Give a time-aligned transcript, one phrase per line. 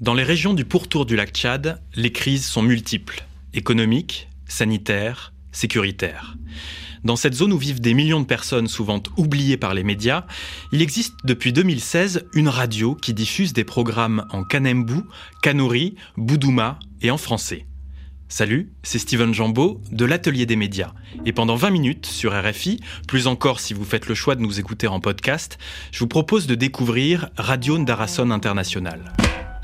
[0.00, 6.36] Dans les régions du pourtour du lac Tchad, les crises sont multiples, économiques, sanitaires, sécuritaires.
[7.02, 10.24] Dans cette zone où vivent des millions de personnes souvent oubliées par les médias,
[10.70, 15.00] il existe depuis 2016 une radio qui diffuse des programmes en kanembu,
[15.42, 17.66] kanuri, boudouma et en français.
[18.28, 20.92] Salut, c'est Steven Jambeau de l'Atelier des médias.
[21.26, 24.60] Et pendant 20 minutes sur RFI, plus encore si vous faites le choix de nous
[24.60, 25.58] écouter en podcast,
[25.90, 29.12] je vous propose de découvrir Radio Ndarason International.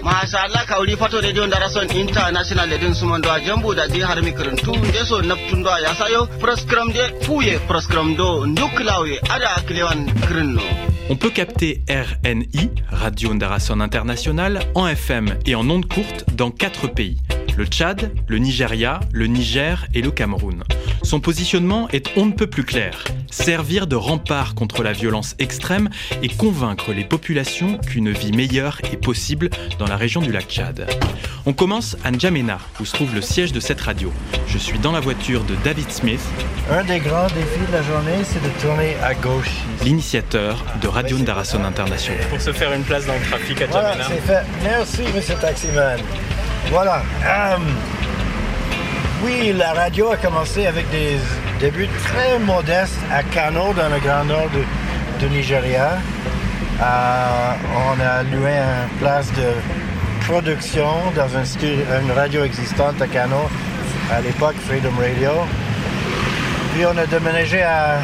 [0.05, 5.01] mashallah kawri fato radio darason international e ɗen sumandoa jambuɗa de har micrin tu nde
[5.09, 10.63] so naftundoa yasayo proscram de fuuye proscram do dukkulawe ada kilewan crinno
[11.11, 16.87] On peut capter RNI, Radio Ndarason International, en FM et en ondes courtes dans quatre
[16.87, 17.19] pays
[17.57, 20.65] le Tchad, le Nigeria, le Niger et le Cameroun.
[21.03, 25.89] Son positionnement est on ne peut plus clair, servir de rempart contre la violence extrême
[26.23, 30.89] et convaincre les populations qu'une vie meilleure est possible dans la région du lac Tchad.
[31.47, 34.11] On commence à N'Djamena, où se trouve le siège de cette radio.
[34.47, 36.23] Je suis dans la voiture de David Smith.
[36.71, 39.51] Un des grands défis de la journée, c'est de tourner à gauche.
[39.85, 42.21] L'initiateur de Radio Ndarason International.
[42.31, 44.05] Pour se faire une place dans le trafic à Voilà, Djamena.
[44.09, 44.43] c'est fait.
[44.63, 45.99] Merci, monsieur Taximan.
[46.71, 47.03] Voilà.
[47.27, 47.57] euh,
[49.25, 51.19] oui, la radio a commencé avec des
[51.61, 55.99] débuts très modestes à Kano, dans le grand nord de, de Nigeria.
[56.81, 56.85] Euh,
[57.77, 63.49] on a loué une place de production dans un stu- une radio existante à Kano,
[64.13, 65.31] à l'époque Freedom Radio.
[66.75, 67.99] Puis on a déménagé à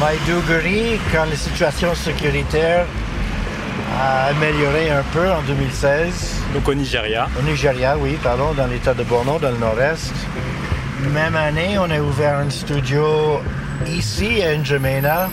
[0.00, 2.86] Maiduguri quand la situation sécuritaire
[4.00, 6.36] a amélioré un peu en 2016.
[6.54, 7.28] Donc au Nigeria.
[7.38, 10.14] Au Nigeria, oui, pardon, dans l'état de Borno, dans le nord-est.
[11.12, 13.40] Même année, on a ouvert un studio
[13.86, 15.28] ici à N'Djamena.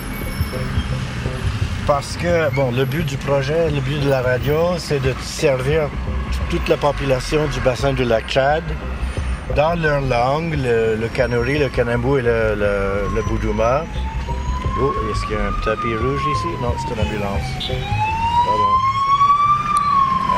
[1.86, 5.84] Parce que, bon, le but du projet, le but de la radio, c'est de servir
[6.50, 8.64] toute la population du bassin du lac Tchad
[9.56, 13.86] dans leur langue, le, le kanuri, le kanambu et le, le, le boudouma.
[14.80, 16.48] Oh, est-ce qu'il y a un tapis rouge ici?
[16.62, 17.42] Non, c'est une ambulance.
[18.46, 18.74] Pardon.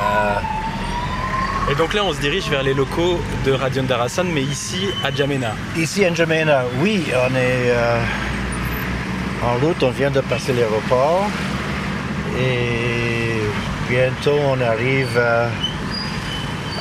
[0.01, 4.87] Euh, Et donc là, on se dirige vers les locaux de Radio Ndarasan, mais ici
[5.03, 5.51] à Djamena.
[5.77, 7.99] Ici à N'Djamena, oui, on est euh,
[9.45, 11.27] en route, on vient de passer l'aéroport
[12.39, 13.41] et
[13.89, 15.49] bientôt on arrive euh, à,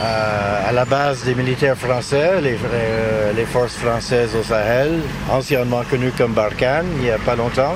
[0.01, 5.01] à la base des militaires français, les, euh, les forces françaises au Sahel,
[5.31, 7.75] anciennement connues comme Barkhane, il n'y a pas longtemps.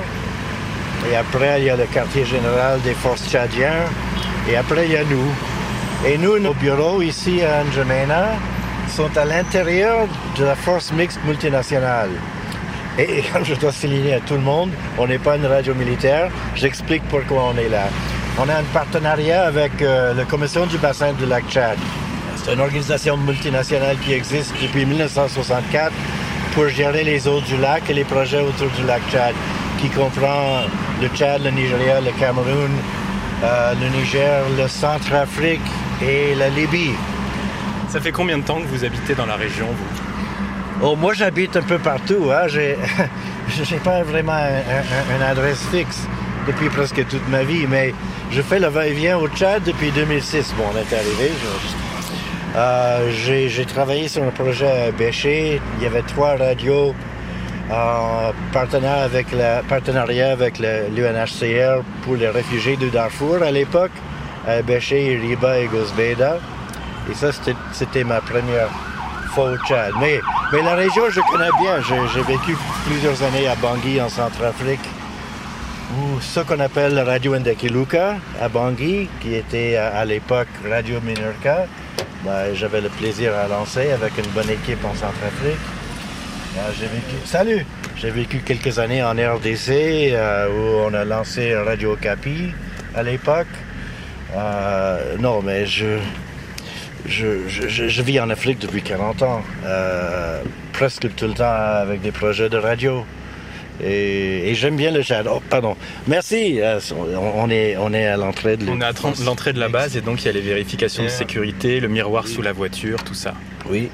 [1.11, 3.83] Et après, il y a le quartier général des forces tchadiens.
[4.49, 5.33] Et après, il y a nous.
[6.05, 8.27] Et nous, nos bureaux ici à N'Djamena
[8.89, 10.07] sont à l'intérieur
[10.37, 12.09] de la force mixte multinationale.
[12.97, 15.73] Et, et comme je dois souligner à tout le monde, on n'est pas une radio
[15.73, 16.29] militaire.
[16.55, 17.87] J'explique pourquoi on est là.
[18.39, 21.77] On a un partenariat avec euh, la Commission du bassin du lac Tchad.
[22.43, 25.91] C'est une organisation multinationale qui existe depuis 1964
[26.53, 29.33] pour gérer les eaux du lac et les projets autour du lac Tchad,
[29.79, 30.61] qui comprend
[31.01, 32.71] le Tchad, le Nigeria, le Cameroun,
[33.43, 35.61] euh, le Niger, le Centrafrique
[36.01, 36.91] et la Libye.
[37.89, 40.85] Ça fait combien de temps que vous habitez dans la région, vous?
[40.85, 42.29] Oh, moi, j'habite un peu partout.
[42.31, 42.47] Hein.
[42.47, 42.77] J'ai,
[43.63, 44.35] j'ai pas vraiment un-
[45.13, 46.01] un- une adresse fixe
[46.45, 47.93] depuis presque toute ma vie, mais
[48.31, 50.53] je fais le va-et-vient au Tchad depuis 2006.
[50.57, 51.31] Bon, on est arrivé.
[51.41, 51.82] je-
[52.55, 55.59] Euh, j'ai, travaillé sur un projet à Béché.
[55.77, 56.93] Il y avait trois radios
[57.71, 59.27] en partenariat avec,
[59.67, 63.91] partenariat avec l'UNHCR pour les réfugiés de Darfour à l'époque,
[64.47, 66.37] à Béché, Riba et Gosbeda.
[67.09, 67.31] Et ça,
[67.71, 68.69] c'était, ma première
[69.33, 69.93] fois au Tchad.
[69.99, 70.19] Mais,
[70.61, 71.81] la région, je connais bien.
[72.13, 74.87] J'ai, vécu plusieurs années à Bangui, en Centrafrique,
[75.97, 80.99] ou ce qu'on appelle la Radio Ndekiluka à Bangui, qui était à, à l'époque Radio
[81.01, 81.65] Minorca.
[82.23, 85.57] Ben, j'avais le plaisir à lancer avec une bonne équipe en Centrafrique.
[86.79, 87.15] Vécu...
[87.25, 87.65] Salut!
[87.97, 92.51] J'ai vécu quelques années en RDC euh, où on a lancé Radio Capi
[92.95, 93.47] à l'époque.
[94.35, 95.97] Euh, non, mais je,
[97.07, 97.47] je-
[97.89, 100.41] je vis en Afrique depuis 40 ans, euh,
[100.73, 103.05] presque tout le temps avec des projets de radio.
[103.81, 105.27] Et, et j'aime bien le Tchad.
[105.29, 105.75] Oh, pardon.
[106.07, 106.59] Merci.
[106.61, 106.79] euh,
[107.35, 108.91] on, est, on est à l'entrée de On est à
[109.25, 112.27] l'entrée de la base et donc il y a les vérifications de sécurité, le miroir
[112.27, 113.33] sous la voiture, tout ça.
[113.69, 113.89] Oui.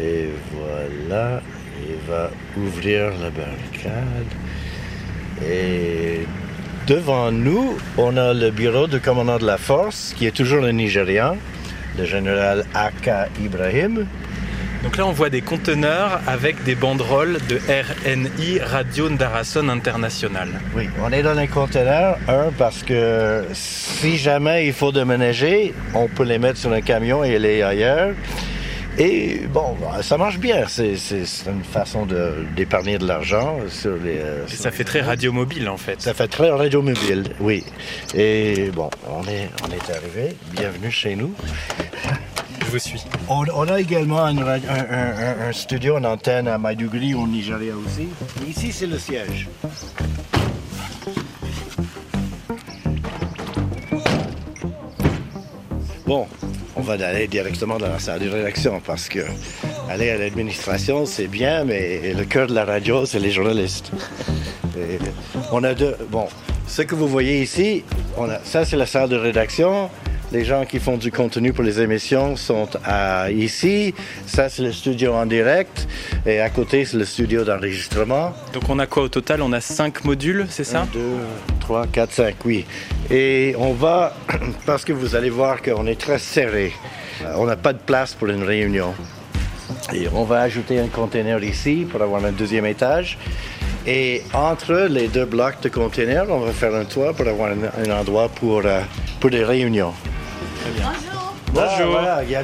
[0.00, 1.40] Et voilà,
[1.88, 4.30] il va ouvrir la barricade.
[5.48, 6.20] Et
[6.86, 10.72] devant nous, on a le bureau du commandant de la force, qui est toujours le
[10.72, 11.36] Nigérian,
[11.98, 14.06] le général Aka Ibrahim.
[14.84, 20.48] Donc là, on voit des conteneurs avec des banderoles de RNI, Radio Ndarason International.
[20.76, 26.06] Oui, on est dans les conteneurs, un, parce que si jamais il faut déménager, on
[26.06, 28.10] peut les mettre sur un camion et aller ailleurs.
[28.98, 30.66] Et bon, ça marche bien.
[30.68, 30.92] C'est
[31.46, 32.06] une façon
[32.54, 34.18] d'épargner de, l'argent sur les.
[34.18, 36.02] Euh, ça fait très radio mobile en fait.
[36.02, 37.64] Ça fait très radio mobile, oui.
[38.14, 40.36] Et bon, on est, on est arrivé.
[40.52, 41.34] Bienvenue chez nous.
[43.28, 48.08] On, a également un, studio, en antenne à Maiduguri, au Nigeria aussi.
[48.48, 49.48] ici, c'est le siège.
[56.06, 56.26] Bon,
[56.74, 59.20] on va aller directement dans la salle de rédaction parce que
[59.88, 63.92] aller à l'administration, c'est bien, mais le cœur de la radio, c'est les journalistes.
[65.52, 65.96] on a deux.
[66.10, 66.26] Bon,
[66.66, 67.84] ce que vous voyez ici,
[68.42, 69.90] ça, c'est la salle de rédaction.
[70.34, 73.94] Les gens qui font du contenu pour les émissions sont à, ici.
[74.26, 75.86] Ça, c'est le studio en direct.
[76.26, 78.32] Et à côté, c'est le studio d'enregistrement.
[78.52, 79.42] Donc on a quoi au total?
[79.42, 80.88] On a cinq modules, c'est ça?
[80.92, 81.00] 2,
[81.60, 82.66] 3, 4, 5, oui.
[83.12, 84.12] Et on va,
[84.66, 86.72] parce que vous allez voir qu'on est très serré.
[87.22, 88.92] Euh, on n'a pas de place pour une réunion.
[89.92, 93.18] Et on va ajouter un conteneur ici pour avoir un deuxième étage.
[93.86, 97.90] Et entre les deux blocs de conteneurs, on va faire un toit pour avoir un,
[97.92, 98.80] endroit pour, euh,
[99.20, 99.94] pour des réunions.
[100.64, 101.34] Bonjour.
[101.52, 102.00] Bonjour.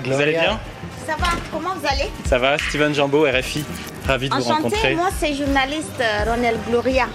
[0.07, 0.61] vous allez bien
[1.07, 2.11] Ça va, comment vous allez?
[2.27, 3.65] Ça va, Steven Jambo, RFI.
[4.07, 4.95] Ravi de vous rencontrer.
[4.95, 7.07] Moi, c'est journaliste euh, Ronel Gloria.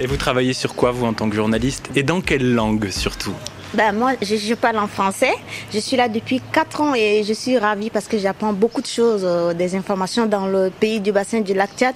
[0.00, 1.90] Et vous travaillez sur quoi, vous, en tant que journaliste?
[1.94, 3.34] Et dans quelle langue, surtout?
[3.74, 5.34] Ben moi, je, parle en français.
[5.72, 8.86] Je suis là depuis 4 ans et je suis ravie parce que j'apprends beaucoup de
[8.86, 11.94] choses, euh, des informations dans le pays du bassin du lac Tchad.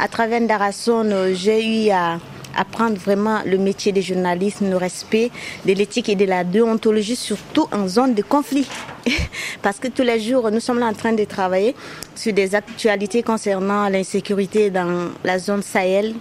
[0.00, 2.18] À travers Darason, euh, j'ai eu à
[2.56, 5.30] apprendre vraiment le métier des journalistes, le respect
[5.66, 8.66] de l'éthique et de la déontologie, surtout en zone de conflit.
[9.62, 11.74] Parce que tous les jours, nous sommes là en train de travailler
[12.14, 16.14] sur des actualités concernant l'insécurité dans la zone Sahel,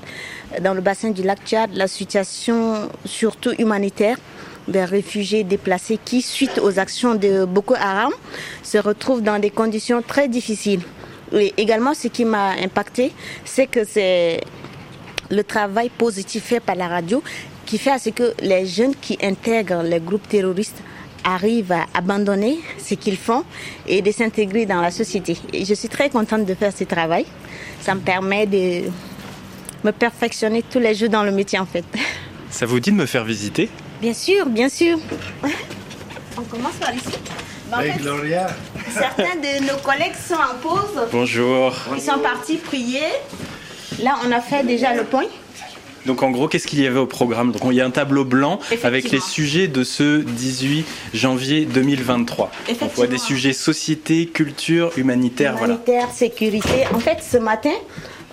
[0.62, 4.18] dans le bassin du lac Tchad, la situation surtout humanitaire
[4.68, 8.12] des réfugiés déplacés qui, suite aux actions de Boko Haram,
[8.64, 10.82] se retrouvent dans des conditions très difficiles.
[11.34, 13.12] Et également, ce qui m'a impacté,
[13.46, 14.42] c'est que c'est
[15.32, 17.24] le travail positif fait par la radio
[17.66, 20.82] qui fait à ce que les jeunes qui intègrent les groupes terroristes
[21.24, 23.44] arrivent à abandonner ce qu'ils font
[23.88, 25.38] et de s'intégrer dans la société.
[25.54, 27.26] Et je suis très contente de faire ce travail.
[27.82, 28.90] Ça me permet de
[29.84, 31.86] me perfectionner tous les jours dans le métier en fait.
[32.50, 33.70] Ça vous dit de me faire visiter?
[34.02, 34.98] Bien sûr, bien sûr.
[36.38, 37.08] On commence par ici.
[37.80, 38.48] hey, Gloria.
[38.94, 41.08] Certains de nos collègues sont en pause.
[41.12, 41.74] Bonjour.
[41.96, 43.06] Ils sont partis prier.
[44.00, 45.26] Là, on a fait déjà le point.
[46.06, 48.26] Donc en gros, qu'est-ce qu'il y avait au programme Donc il y a un tableau
[48.26, 52.52] blanc avec les sujets de ce 18 janvier 2023.
[52.82, 56.86] On voit des sujets société, culture, humanitaire, humanitaire, sécurité.
[56.94, 57.74] En fait, ce matin,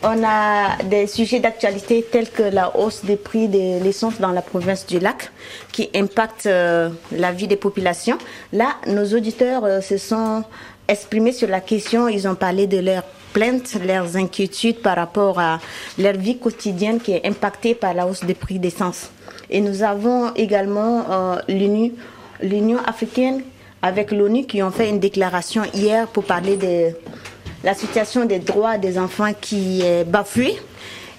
[0.02, 4.42] on a des sujets d'actualité tels que la hausse des prix de l'essence dans la
[4.42, 5.30] province du lac
[5.72, 8.18] qui impacte euh, la vie des populations.
[8.52, 10.44] Là, nos auditeurs euh, se sont
[10.86, 15.60] exprimés sur la question, ils ont parlé de leurs plaintes, leurs inquiétudes par rapport à
[15.98, 19.10] leur vie quotidienne qui est impactée par la hausse des prix d'essence.
[19.50, 21.36] Et nous avons également euh,
[22.42, 23.42] l'Union africaine
[23.80, 26.90] avec l'ONU qui ont fait une déclaration hier pour parler de
[27.64, 30.56] la situation des droits des enfants qui est bafouée.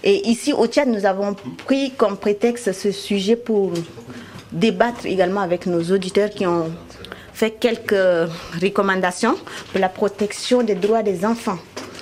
[0.03, 1.35] Et ici au Tchad, nous avons
[1.65, 3.71] pris comme prétexte ce sujet pour
[4.51, 6.71] débattre également avec nos auditeurs qui ont
[7.33, 8.29] fait quelques
[8.61, 9.37] recommandations
[9.71, 11.57] pour la protection des droits des enfants.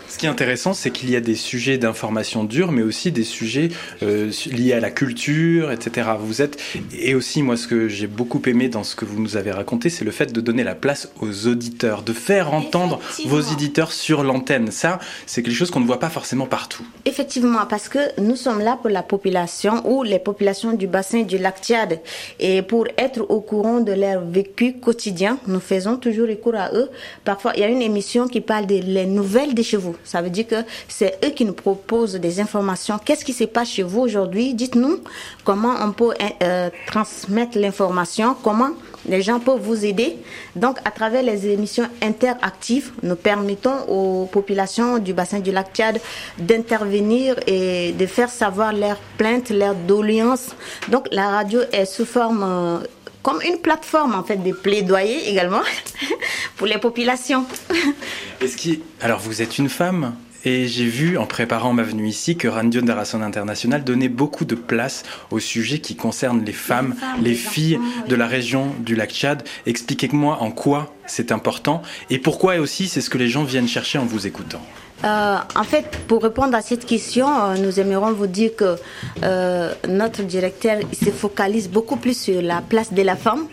[0.09, 3.23] Ce qui est intéressant, c'est qu'il y a des sujets d'information dure, mais aussi des
[3.25, 3.69] sujets
[4.03, 6.09] euh, liés à la culture, etc.
[6.19, 6.57] Vous êtes
[6.97, 9.89] et aussi moi, ce que j'ai beaucoup aimé dans ce que vous nous avez raconté,
[9.89, 14.23] c'est le fait de donner la place aux auditeurs, de faire entendre vos éditeurs sur
[14.23, 14.71] l'antenne.
[14.71, 16.85] Ça, c'est quelque chose qu'on ne voit pas forcément partout.
[17.05, 21.37] Effectivement, parce que nous sommes là pour la population ou les populations du bassin du
[21.37, 21.99] lac Tchad
[22.39, 26.89] et pour être au courant de leur vécu quotidien, nous faisons toujours recours à eux.
[27.25, 29.96] Parfois, il y a une émission qui parle des les nouvelles des chevaux.
[30.03, 32.99] Ça veut dire que c'est eux qui nous proposent des informations.
[33.03, 34.53] Qu'est-ce qui se passe chez vous aujourd'hui?
[34.53, 34.99] Dites-nous
[35.43, 38.71] comment on peut euh, transmettre l'information, comment
[39.07, 40.17] les gens peuvent vous aider.
[40.55, 45.99] Donc, à travers les émissions interactives, nous permettons aux populations du bassin du lac Tchad
[46.37, 50.49] d'intervenir et de faire savoir leurs plaintes, leurs doléances.
[50.89, 52.79] Donc, la radio est sous forme euh,
[53.21, 55.61] comme une plateforme en fait de plaidoyer également
[56.57, 57.45] pour les populations.
[58.41, 62.37] Est-ce qui alors vous êtes une femme Et j'ai vu en préparant ma venue ici
[62.37, 67.35] que Radio Darason International donnait beaucoup de place aux sujets qui concernent les femmes, les,
[67.35, 69.43] filles de la région du lac Tchad.
[69.65, 73.97] Expliquez-moi en quoi c'est important et pourquoi aussi c'est ce que les gens viennent chercher
[73.97, 74.61] en vous écoutant.
[75.03, 78.75] Euh, en fait, pour répondre à cette question, euh, nous aimerions vous dire que
[79.23, 83.47] euh, notre directeur se focalise beaucoup plus sur la place de la femme.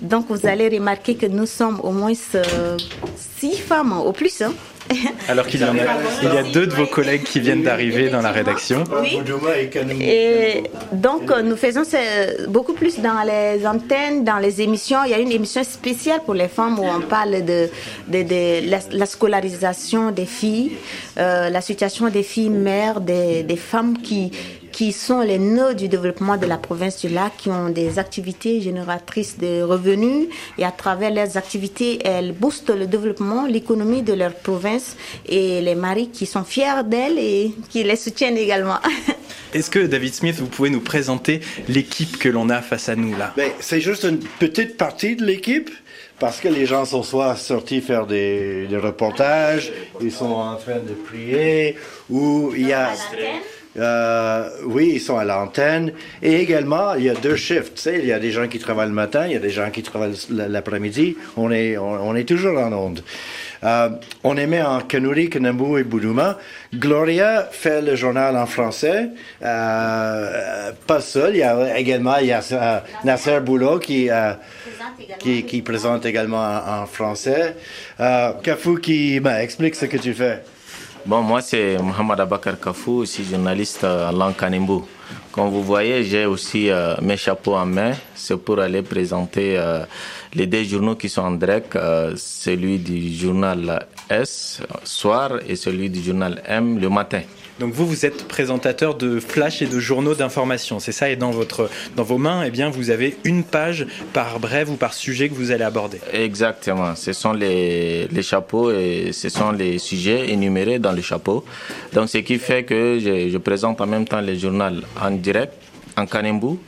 [0.00, 4.40] Donc, vous allez remarquer que nous sommes au moins six femmes au plus.
[4.42, 4.52] Hein.
[5.28, 5.72] Alors qu'il y, a,
[6.22, 8.84] il y a deux de vos collègues qui viennent d'arriver dans la rédaction.
[9.00, 9.18] Oui.
[10.00, 10.62] Et
[10.92, 11.82] donc, nous faisons
[12.48, 14.98] beaucoup plus dans les antennes, dans les émissions.
[15.04, 17.68] Il y a une émission spéciale pour les femmes où on parle de,
[18.08, 20.72] de, la, scolarisation des filles,
[21.18, 24.30] euh, la situation des filles mères, des, des femmes qui,
[24.76, 28.60] qui sont les nœuds du développement de la province du lac, qui ont des activités
[28.60, 30.28] génératrices de revenus.
[30.58, 35.74] Et à travers leurs activités, elles boostent le développement, l'économie de leur province et les
[35.74, 38.76] maris qui sont fiers d'elles et qui les soutiennent également.
[39.54, 43.16] Est-ce que David Smith, vous pouvez nous présenter l'équipe que l'on a face à nous
[43.16, 43.32] là?
[43.34, 45.70] Ben, C'est juste une petite partie de l'équipe
[46.18, 50.80] parce que les gens sont soit sortis faire des, des reportages, ils sont en train
[50.80, 51.76] de prier,
[52.10, 52.90] ou il y a...
[53.78, 55.92] Euh, oui, ils sont à l'antenne.
[56.22, 57.88] Et également, il y a deux shifts.
[57.92, 59.82] Il y a des gens qui travaillent le matin, il y a des gens qui
[59.82, 61.16] travaillent l'après-midi.
[61.36, 63.02] On est, on, est toujours en onde.
[63.64, 63.88] Euh,
[64.22, 66.38] on émet en Kanuri, Kanambu et Boudouma.
[66.74, 69.08] Gloria fait le journal en français.
[69.42, 74.10] Euh, pas seul, il y a également il y a, euh, Nasser Boulot qui,
[75.18, 77.56] qui, présente également en, français.
[77.98, 80.42] Kafou qui ben, explique ce que tu fais.
[81.06, 84.80] Bon, moi, c'est Mohamed Abakar Kafou, aussi journaliste en langue Kanimbu.
[85.30, 87.92] Comme vous voyez, j'ai aussi euh, mes chapeaux en main.
[88.16, 89.84] C'est pour aller présenter euh,
[90.36, 95.88] les deux journaux qui sont en direct, euh, celui du journal S soir et celui
[95.90, 97.22] du journal M le matin.
[97.58, 101.08] Donc vous, vous êtes présentateur de flash et de journaux d'information, c'est ça?
[101.08, 104.76] Et dans, votre, dans vos mains, eh bien, vous avez une page par brève ou
[104.76, 106.94] par sujet que vous allez aborder Exactement.
[106.94, 111.46] Ce sont les, les chapeaux et ce sont les sujets énumérés dans le chapeau.
[111.94, 115.54] Donc ce qui fait que je, je présente en même temps les journaux en direct,
[115.96, 116.58] en Kanembu,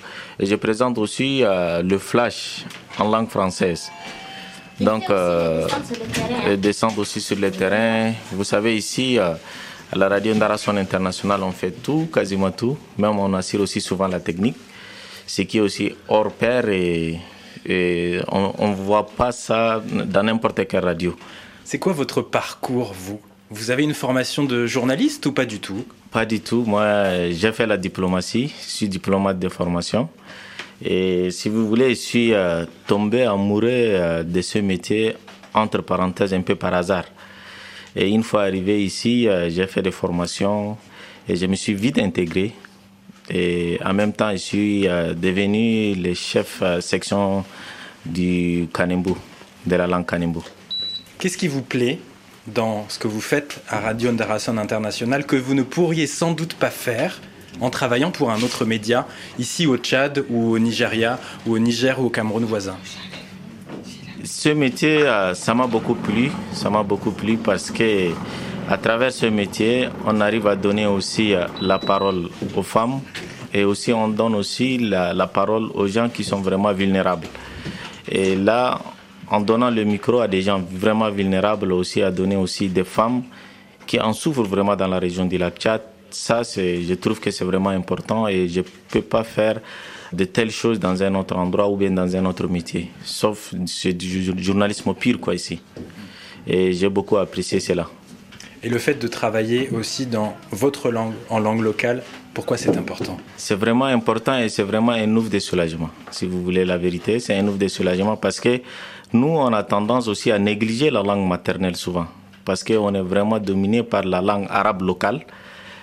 [0.40, 2.64] et je présente aussi euh, le flash
[2.98, 3.90] en langue française.
[4.80, 5.66] Donc, euh,
[6.56, 8.12] descendre aussi sur le terrain.
[8.32, 9.34] Vous savez, ici, euh,
[9.92, 12.78] à la radio Ndarason International, on fait tout, quasiment tout.
[12.96, 14.56] Même on assure aussi souvent la technique,
[15.26, 17.18] ce qui est aussi hors pair et,
[18.28, 21.14] on ne voit pas ça dans n'importe quelle radio.
[21.64, 23.20] C'est quoi votre parcours, vous?
[23.50, 25.84] Vous avez une formation de journaliste ou pas du tout?
[26.10, 26.64] Pas du tout.
[26.66, 28.54] Moi, j'ai fait la diplomatie.
[28.62, 30.08] Je suis diplomate de formation.
[30.84, 35.14] Et si vous voulez, je suis euh, tombé amoureux euh, de ce métier,
[35.54, 37.04] entre parenthèses, un peu par hasard.
[37.96, 40.76] Et une fois arrivé ici, euh, j'ai fait des formations
[41.28, 42.52] et je me suis vite intégré.
[43.28, 47.44] Et en même temps, je suis euh, devenu le chef section
[48.06, 49.14] du Kanembu,
[49.66, 50.40] de la langue Kanembu.
[51.18, 51.98] Qu'est-ce qui vous plaît
[52.46, 56.54] dans ce que vous faites à Radio Ndarason International que vous ne pourriez sans doute
[56.54, 57.20] pas faire
[57.60, 59.06] en travaillant pour un autre média,
[59.38, 62.76] ici au Tchad ou au Nigeria ou au Niger ou au Cameroun voisin
[64.24, 66.30] ce métier, euh, ça m'a beaucoup plu.
[66.52, 68.10] Ça m'a beaucoup plu parce que
[68.68, 73.00] à travers ce métier, on arrive à donner aussi euh, la parole aux femmes
[73.54, 77.26] et aussi on donne aussi la, parole aux gens qui sont vraiment vulnérables.
[78.10, 78.78] Et là,
[79.30, 83.22] en donnant le micro à des gens vraiment vulnérables, aussi à donner aussi des femmes
[83.86, 87.44] qui en souffrent vraiment dans la région du lac Tchad, ça, je trouve que c'est
[87.44, 89.60] vraiment important et je peux pas faire
[90.12, 92.90] de telles choses dans un autre endroit ou bien dans un autre métier.
[93.04, 95.60] Sauf c'est du journalisme pur quoi ici.
[96.46, 97.88] Et j'ai beaucoup apprécié cela.
[98.62, 102.02] Et le fait de travailler aussi dans votre langue, en langue locale,
[102.34, 103.16] pourquoi c'est important?
[103.36, 105.90] C'est vraiment important et c'est vraiment un ouf de soulagement.
[106.10, 108.60] Si vous voulez la vérité, c'est un ouf de soulagement parce que
[109.12, 112.06] nous, on a tendance aussi à négliger la langue maternelle souvent.
[112.44, 115.24] Parce qu'on est vraiment dominé par la langue arabe locale.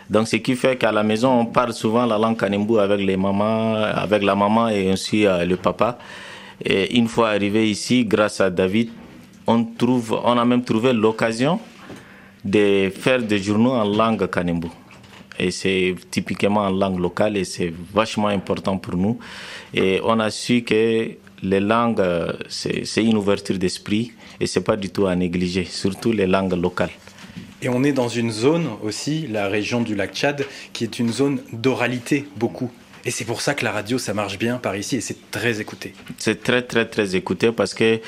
[0.10, 3.18] Donc, ce qui fait qu'à la maison, on parle souvent la langue Kanembu avec les
[3.18, 5.98] mamans, avec la maman et aussi euh, le papa.
[6.64, 8.90] Et une fois arrivé ici, grâce à David,
[9.48, 11.60] on trouve, on a même trouvé l'occasion
[12.44, 14.68] de faire des journaux en langue Kanembu.
[15.38, 19.18] Et c'est typiquement en langue locale et c'est vachement important pour nous.
[19.74, 21.10] Et on a su que
[21.44, 26.12] les langues, euh, c'est une ouverture d'esprit et c'est pas du tout à négliger, surtout
[26.12, 26.92] les langues locales.
[27.66, 31.12] Et on est dans une zone aussi, la région du lac Tchad, qui est une
[31.12, 32.70] zone d'oralité beaucoup.
[33.06, 35.60] Et c'est pour ça que la radio, ça marche bien par ici et c'est très
[35.62, 35.96] écouté.
[36.20, 38.00] C'est très, très, très écouté parce que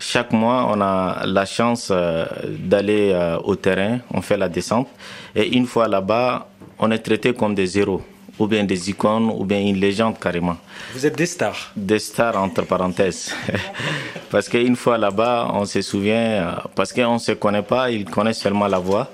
[0.00, 4.88] chaque mois, on a la chance euh, d'aller euh, au terrain, on fait la descente.
[5.36, 6.48] Et une fois là-bas,
[6.80, 8.02] on est traité comme des héros,
[8.38, 10.56] ou bien des icônes, ou bien une légende carrément.
[10.92, 13.32] Vous êtes des stars Des stars, entre parenthèses.
[14.30, 18.04] parce qu'une fois là-bas, on se souvient, euh, parce qu'on ne se connaît pas, ils
[18.04, 19.08] connaissent seulement la voix.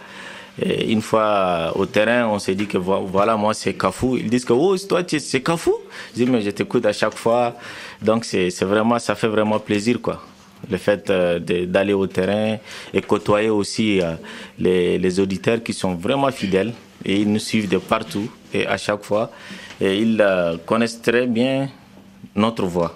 [0.60, 4.16] Et une fois au terrain, on s'est dit que voilà, moi c'est Kafou.
[4.16, 5.74] Ils disent que oh, toi c'est Kafou?
[6.14, 7.54] Je dis mais je t'écoute à chaque fois.
[8.02, 10.22] Donc c'est vraiment, ça fait vraiment plaisir quoi.
[10.70, 12.58] Le fait euh, d'aller au terrain
[12.92, 14.14] et côtoyer aussi euh,
[14.58, 16.74] les, les auditeurs qui sont vraiment fidèles
[17.04, 19.30] et ils nous suivent de partout et à chaque fois
[19.80, 21.68] et ils euh, connaissent très bien
[22.34, 22.94] notre voix.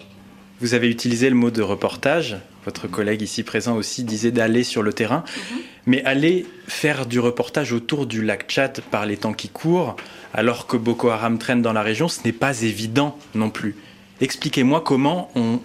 [0.61, 2.37] Vous avez utilisé le mot de reportage.
[2.65, 5.25] Votre collègue ici présent aussi disait d'aller sur le terrain.
[5.27, 5.59] Mhm.
[5.87, 9.97] Mais aller faire du reportage autour du lac Tchad par les temps qui courent,
[10.33, 13.77] alors que Boko Haram traîne dans la région, ce n'est pas évident non plus.
[14.23, 15.61] Expliquez-moi comment on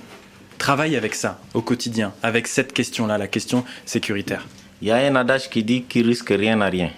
[0.58, 4.46] travaille avec ça au quotidien, avec cette question-là, la question sécuritaire.
[4.81, 6.91] Il y a un adage qui dit qu'il risque rien à rien.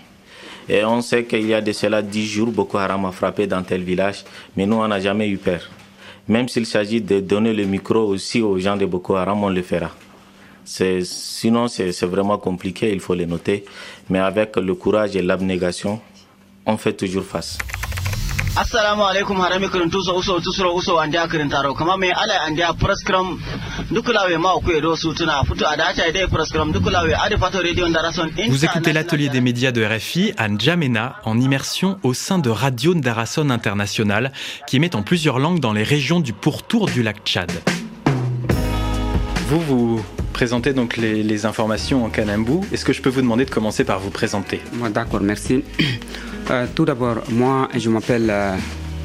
[0.69, 3.63] Et on sait qu'il y a de cela dix jours, Boko Haram a frappé dans
[3.63, 4.23] tel village,
[4.55, 5.69] mais nous, on n'a jamais eu peur.
[6.27, 9.61] Même s'il s'agit de donner le micro aussi aux gens de Boko Haram, on le
[9.61, 9.91] fera.
[10.63, 13.65] Sinon, c'est vraiment compliqué, il faut le noter.
[14.09, 15.99] Mais avec le courage et l'abnégation,
[16.65, 17.57] on fait toujours face.
[18.55, 21.73] Assalamu alaikum harami kirin tuso uso tusuro uso ande akirin taro.
[21.73, 23.39] Kama me ala ande praskram
[23.91, 25.43] dukulawe ma ku edo sutuna.
[25.45, 29.83] Futu adacha ide praskram dukulawe ade fato radio ndarason Vous écoutez l'atelier des médias de
[29.83, 34.31] RFI à N'Djamena en immersion au sein de Radio Ndarason International
[34.67, 37.51] qui émet en plusieurs langues dans les régions du pourtour du lac Tchad.
[39.51, 42.63] Vous vous présentez donc les, informations en Kanambou.
[42.71, 44.61] Est-ce que je peux vous demander de commencer par vous présenter?
[44.93, 45.63] D'accord, merci.
[46.49, 48.55] Euh, tout d'abord, moi, je m'appelle euh,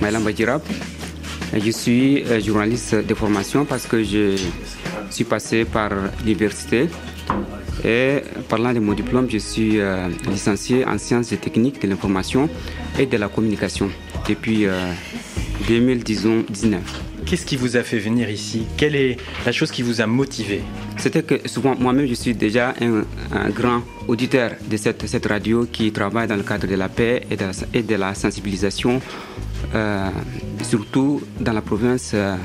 [0.00, 0.26] Maïlam
[1.52, 4.36] Je suis euh, journaliste de formation parce que je
[5.10, 5.90] suis passé par
[6.24, 6.88] l'université.
[7.84, 12.48] Et parlant de mon diplôme, je suis euh, licencié en sciences et techniques de l'information
[12.98, 13.90] et de la communication
[14.26, 14.66] depuis
[15.68, 17.05] 2019.
[17.26, 18.66] Qu'est-ce qui vous a fait venir ici?
[18.76, 20.62] Quelle est la chose qui vous a motivé?
[20.96, 25.90] C'était que souvent, moi-même, je suis déjà un, grand auditeur de cette, cette, radio qui
[25.90, 29.02] travaille dans le cadre de la paix et de la, sensibilisation,
[29.74, 30.08] euh,
[30.62, 32.36] surtout dans la province euh,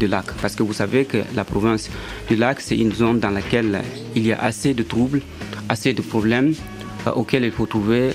[0.00, 0.24] du lac.
[0.40, 1.90] Parce que vous savez que la province
[2.26, 3.82] du lac, c'est une zone dans laquelle
[4.16, 5.20] il y a assez de troubles,
[5.68, 6.54] assez de problèmes
[7.06, 8.12] euh, auxquels il faut trouver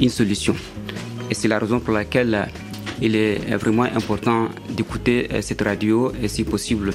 [0.00, 0.56] une solution.
[1.30, 2.48] Et c'est la raison pour laquelle
[3.00, 6.92] il est vraiment important d'écouter euh, cette radio et si possible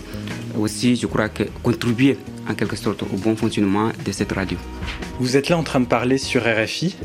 [0.57, 2.17] aussi, je crois que contribuer
[2.49, 4.57] en quelque sorte au bon fonctionnement de cette radio.
[5.19, 6.95] Vous êtes là en train de parler sur RFI,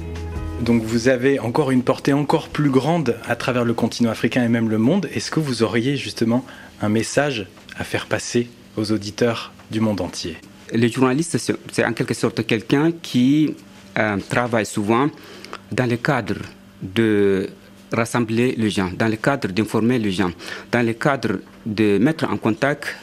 [0.61, 4.48] donc vous avez encore une portée encore plus grande à travers le continent africain et
[4.48, 5.09] même le monde.
[5.12, 6.44] Est-ce que vous auriez justement
[6.80, 7.46] un message
[7.78, 10.37] à faire passer aux auditeurs du monde entier?
[10.72, 13.54] Le journaliste, c'est en quelque sorte quelqu'un qui
[13.98, 15.11] euh, travaille souvent
[15.70, 16.37] dans le cadre
[16.83, 17.50] de
[17.94, 20.30] rassembler les gens, dans le cadre d'informer les gens,
[20.70, 22.96] dans le cadre de mettre en contact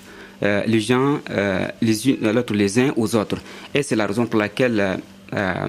[0.43, 2.17] euh, les gens euh, les,
[2.53, 3.37] les uns aux autres.
[3.73, 4.99] Et c'est la raison pour laquelle
[5.33, 5.67] euh,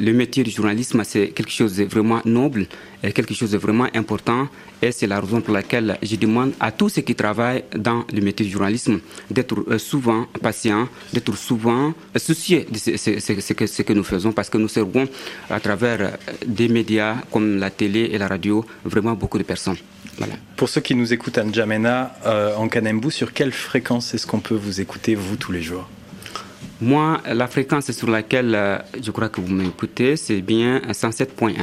[0.00, 2.66] le métier du journalisme, c'est quelque chose de vraiment noble,
[3.02, 4.48] et quelque chose de vraiment important.
[4.82, 8.20] Et c'est la raison pour laquelle je demande à tous ceux qui travaillent dans le
[8.20, 13.92] métier du journalisme d'être euh, souvent patients, d'être souvent soucieux de ce, que, ce, que,
[13.92, 15.08] nous faisons, parce que nous servons
[15.48, 16.10] à travers euh,
[16.46, 19.78] des médias comme la télé et la radio vraiment beaucoup de personnes.
[20.18, 20.34] Voilà.
[20.56, 24.40] Pour ceux qui nous écoutent à N'Djamena, euh, en Kanembu, sur quelle fréquence est-ce qu'on
[24.40, 25.88] peut vous écouter, vous, tous les jours?
[26.80, 31.54] Moi, la fréquence sur laquelle euh, je crois que vous m'écoutez, c'est bien 107.1.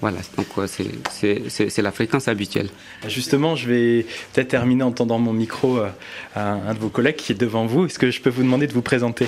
[0.00, 2.68] Voilà, donc euh, c'est la fréquence habituelle.
[3.08, 5.88] Justement, je vais peut-être terminer en tendant mon micro euh,
[6.34, 7.86] à un de vos collègues qui est devant vous.
[7.86, 9.26] Est-ce que je peux vous demander de vous présenter?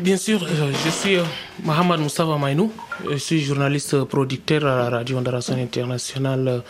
[0.00, 0.46] Bien sûr,
[0.84, 1.16] je suis
[1.62, 2.72] Mohamed Moustapha Maïnou.
[3.10, 6.62] Je suis journaliste producteur à la Radio Ondarason Internationale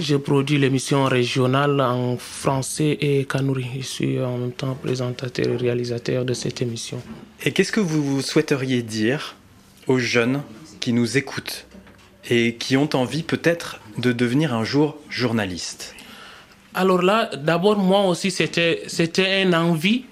[0.00, 3.66] je produis l'émission régionale en français et kanouri.
[3.80, 7.02] Je suis en même temps présentateur et réalisateur de cette émission.
[7.44, 9.36] Et qu'est-ce que vous souhaiteriez dire
[9.86, 10.42] aux jeunes
[10.80, 11.66] qui nous écoutent?
[12.28, 15.94] Et qui ont envie peut-être de devenir un jour journaliste
[16.74, 20.04] Alors là, d'abord, moi aussi, c'était, une envie.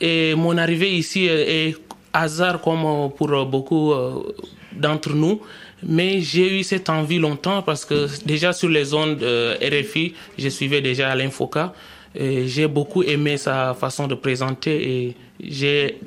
[0.00, 1.76] Et mon arrivée ici est
[2.12, 4.34] hasard comme pour beaucoup euh,
[4.72, 5.40] d'entre nous.
[5.84, 10.48] Mais j'ai eu cette envie longtemps parce que déjà sur les ondes de RFI, je
[10.48, 11.70] suivais déjà Alain Foucault.
[12.14, 15.16] J'ai beaucoup aimé sa façon de présenter et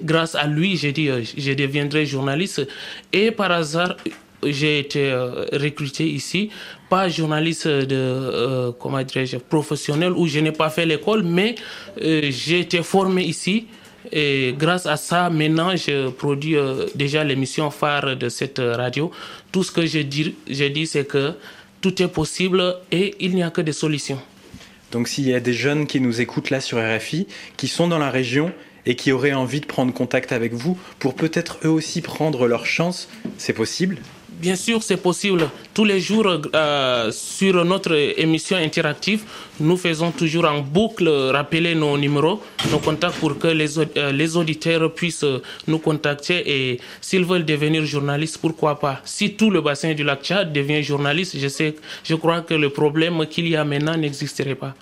[0.03, 2.67] grâce à lui, j'ai dit, euh, je deviendrai journaliste.
[3.11, 3.95] Et par hasard,
[4.45, 5.13] j'ai été
[5.53, 6.49] recruté ici,
[6.89, 11.55] pas journaliste de comment dirais-je professionnel où je n'ai pas fait l'école, mais
[11.99, 13.67] j'ai été formé ici.
[14.11, 16.57] Et grâce à ça, maintenant, je produis
[16.93, 19.09] déjà l'émission phare de cette radio.
[19.51, 21.33] Tout ce que je dis, je dis c'est que
[21.81, 24.19] tout est possible et il n'y a que des solutions.
[24.91, 27.27] Donc s'il y a des jeunes qui nous écoutent là sur RFI,
[27.57, 28.51] qui sont dans la région
[28.85, 32.65] et qui auraient envie de prendre contact avec vous pour peut-être eux aussi prendre leur
[32.65, 33.97] chance, c'est possible
[34.39, 35.49] Bien sûr, c'est possible.
[35.73, 39.23] Tous les jours, euh, sur notre émission interactive,
[39.59, 44.35] nous faisons toujours en boucle rappeler nos numéros, nos contacts pour que les, euh, les
[44.35, 45.25] auditeurs puissent
[45.67, 49.01] nous contacter et s'ils veulent devenir journalistes, pourquoi pas.
[49.05, 52.69] Si tout le bassin du lac Tchad devient journaliste, je, sais, je crois que le
[52.69, 54.75] problème qu'il y a maintenant n'existerait pas.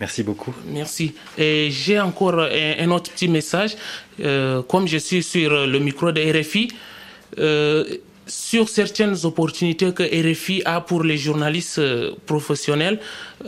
[0.00, 0.54] Merci beaucoup.
[0.66, 1.14] Merci.
[1.38, 3.76] Et j'ai encore un, autre petit message.
[4.20, 6.68] Euh, comme je suis sur le micro de RFI,
[7.38, 7.84] euh,
[8.26, 12.98] sur certaines opportunités que RFI a pour les journalistes euh, professionnels,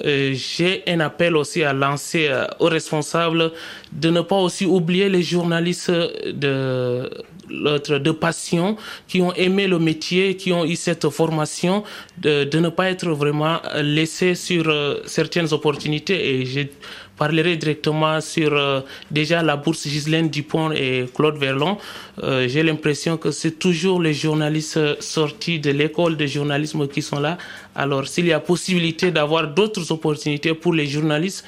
[0.04, 3.52] euh, j'ai un appel aussi à lancer euh, aux responsables
[3.92, 7.10] de ne pas aussi oublier les journalistes de
[7.50, 11.82] de passion qui ont aimé le métier, qui ont eu cette formation,
[12.18, 14.70] de, de ne pas être vraiment laissés sur
[15.06, 16.28] certaines opportunités.
[16.28, 16.70] Et j'ai
[17.18, 21.76] parlerai directement sur euh, déjà la bourse Ghislaine Dupont et Claude Verlon.
[22.22, 27.20] Euh, j'ai l'impression que c'est toujours les journalistes sortis de l'école de journalisme qui sont
[27.20, 27.36] là.
[27.74, 31.44] Alors s'il y a possibilité d'avoir d'autres opportunités pour les journalistes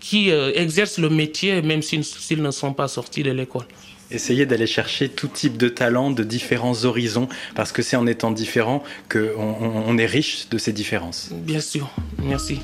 [0.00, 3.66] qui euh, exercent le métier, même s'ils ne sont pas sortis de l'école.
[4.10, 8.30] Essayez d'aller chercher tout type de talents de différents horizons, parce que c'est en étant
[8.30, 9.56] différent qu'on
[9.86, 11.30] on est riche de ces différences.
[11.32, 12.58] Bien sûr, merci.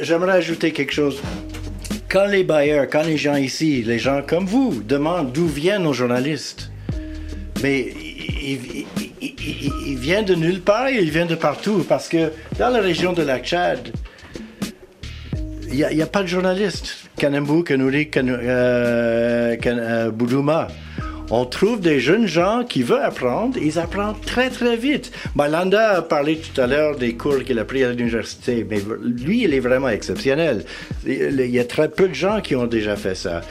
[0.00, 1.20] J'aimerais ajouter quelque chose.
[2.08, 5.92] Quand les bailleurs, quand les gens ici, les gens comme vous, demandent d'où viennent nos
[5.92, 6.70] journalistes,
[7.62, 7.92] mais
[8.42, 13.22] ils, viennent de nulle part, ils viennent de partout, parce que dans la région de
[13.22, 13.92] la Tchad,
[15.68, 17.08] il n'y a, pas de journalistes.
[17.16, 20.68] Kanembu, Kanouri, euh, euh, Boudouma
[21.30, 25.12] on trouve des jeunes gens qui veulent apprendre, ils apprennent très très vite.
[25.34, 29.44] Malanda a parlé tout à l'heure des cours qu'il a pris à l'université, mais lui,
[29.44, 30.64] il est vraiment exceptionnel.
[31.06, 33.42] Il y a très peu de gens qui ont déjà fait ça.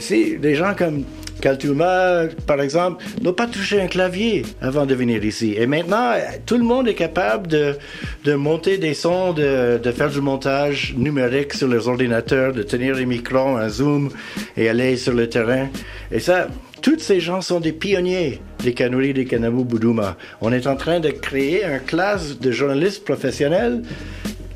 [0.00, 1.04] C'est des gens comme
[1.40, 5.54] Kaltuma, par exemple, n'ont pas touché un clavier avant de venir ici.
[5.58, 6.12] Et maintenant,
[6.46, 7.76] tout le monde est capable de,
[8.24, 12.94] de monter des sons, de, de, faire du montage numérique sur les ordinateurs, de tenir
[12.94, 14.10] les micros, un zoom
[14.56, 15.68] et aller sur le terrain.
[16.12, 16.46] Et ça,
[16.82, 20.16] tous ces gens sont des pionniers des Kanuri, des Kanamu, Boudouma.
[20.40, 23.82] On est en train de créer un classe de journalistes professionnels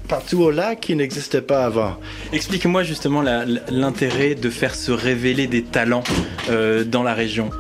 [0.09, 1.97] partout au lac qui n'existait pas avant.
[2.33, 6.05] Explique-moi justement l'intérêt de faire se révéler des talents
[6.51, 7.51] euh, dans la région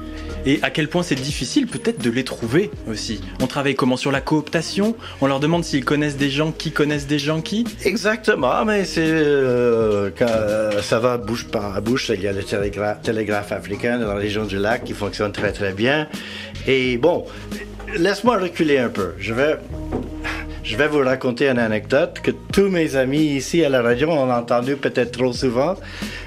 [0.46, 3.20] et à quel point c'est difficile peut-être de les trouver aussi.
[3.40, 4.96] On travaille comment sur la cooptation?
[5.20, 7.66] On leur demande s'ils connaissent des gens qui connaissent des gens qui?
[7.84, 12.10] Exactement, mais c'est euh, euh, ça va bouche par bouche.
[12.14, 15.72] Il y a le télégraphe africain dans la région du lac qui fonctionne très très
[15.72, 16.08] bien.
[16.66, 17.26] Et bon,
[17.96, 19.14] laisse-moi reculer un peu.
[19.18, 19.56] Je vais
[20.62, 24.32] je vais vous raconter une anecdote que tous mes amis ici à la radio ont
[24.32, 25.76] entendu peut-être trop souvent.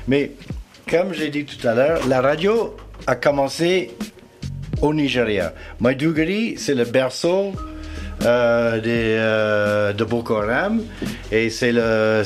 [0.07, 0.31] Mais
[0.89, 2.73] comme j'ai dit tout à l'heure, la radio
[3.07, 3.91] a commencé
[4.81, 5.53] au Nigeria.
[5.79, 7.53] Maiduguri, c'est le berceau
[8.25, 10.81] euh, euh, de Boko Haram
[11.31, 12.23] et c'est la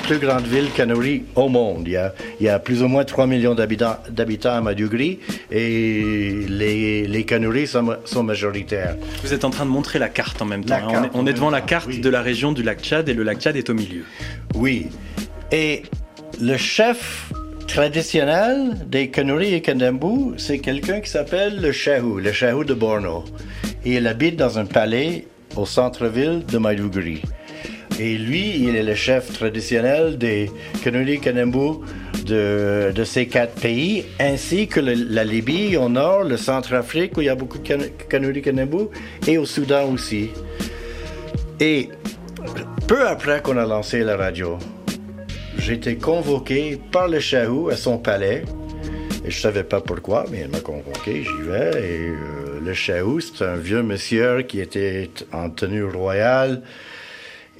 [0.00, 1.88] plus grande ville Kanuri au monde.
[1.88, 2.00] Il
[2.40, 5.18] y, a, plus ou moins 3 millions d'habitants à Maiduguri
[5.50, 8.96] et les, les Kanuri sont, majoritaires.
[9.24, 10.74] Vous êtes en train de montrer la carte en même temps.
[10.74, 11.10] Hein.
[11.14, 13.56] on, est, devant la carte de la région du lac Tchad et le lac Tchad
[13.56, 14.04] est au milieu.
[14.54, 14.86] Oui.
[15.50, 15.82] Et
[16.40, 17.32] le chef
[17.74, 23.24] traditionnel des Kanuri et Kandambu, c'est quelqu'un qui s'appelle le Shahou, le Shahou de Borno.
[23.84, 27.22] Et il habite dans un palais au centre-ville de Maiduguri.
[27.98, 30.52] Et lui, il est le chef traditionnel des
[30.84, 31.80] Kanuri et Kandambu
[32.24, 37.26] de, de, ces quatre pays, ainsi que la Libye au nord, le Centrafrique où il
[37.26, 37.76] y a beaucoup de
[38.08, 38.84] Kanuri et Kandambu,
[39.26, 40.30] et au Soudan aussi.
[41.58, 41.88] Et
[42.86, 44.58] peu après qu'on a lancé la radio,
[45.58, 48.44] j'ai été convoqué par le Chahou à son palais.
[49.24, 51.70] Et je savais pas pourquoi, mais il m'a convoqué, j'y vais.
[51.70, 56.62] Et euh, le Chahou, c'est un vieux monsieur qui était en tenue royale.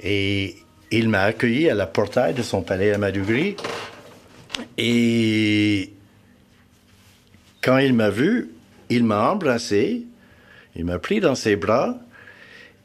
[0.03, 0.55] Et
[0.91, 3.55] il m'a accueilli à la portail de son palais à Madougri.
[4.77, 5.91] Et
[7.63, 8.51] quand il m'a vu,
[8.89, 10.03] il m'a embrassé,
[10.75, 11.97] il m'a pris dans ses bras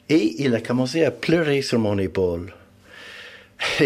[0.09, 2.53] et il a commencé à pleurer sur mon épaule.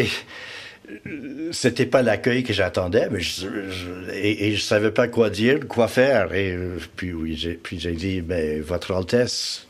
[1.51, 3.47] c'était pas l'accueil que j'attendais, mais je,
[4.13, 6.33] et, je savais pas quoi dire, quoi faire.
[6.33, 6.57] Et
[6.95, 9.67] puis oui, j'ai, puis j'ai dit, ben, Votre Altesse,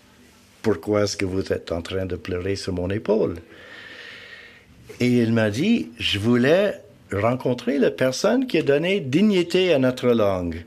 [0.62, 3.36] pourquoi est-ce que vous êtes en train de pleurer sur mon épaule?
[5.00, 10.10] Et il m'a dit, je voulais rencontrer la personne qui a donné dignité à notre
[10.10, 10.64] langue.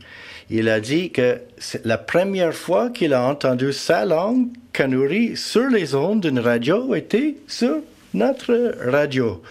[0.50, 5.68] Il a dit que c'est la première fois qu'il a entendu sa langue kanuri sur
[5.68, 7.80] les ondes d'une radio était sur
[8.14, 9.42] notre radio.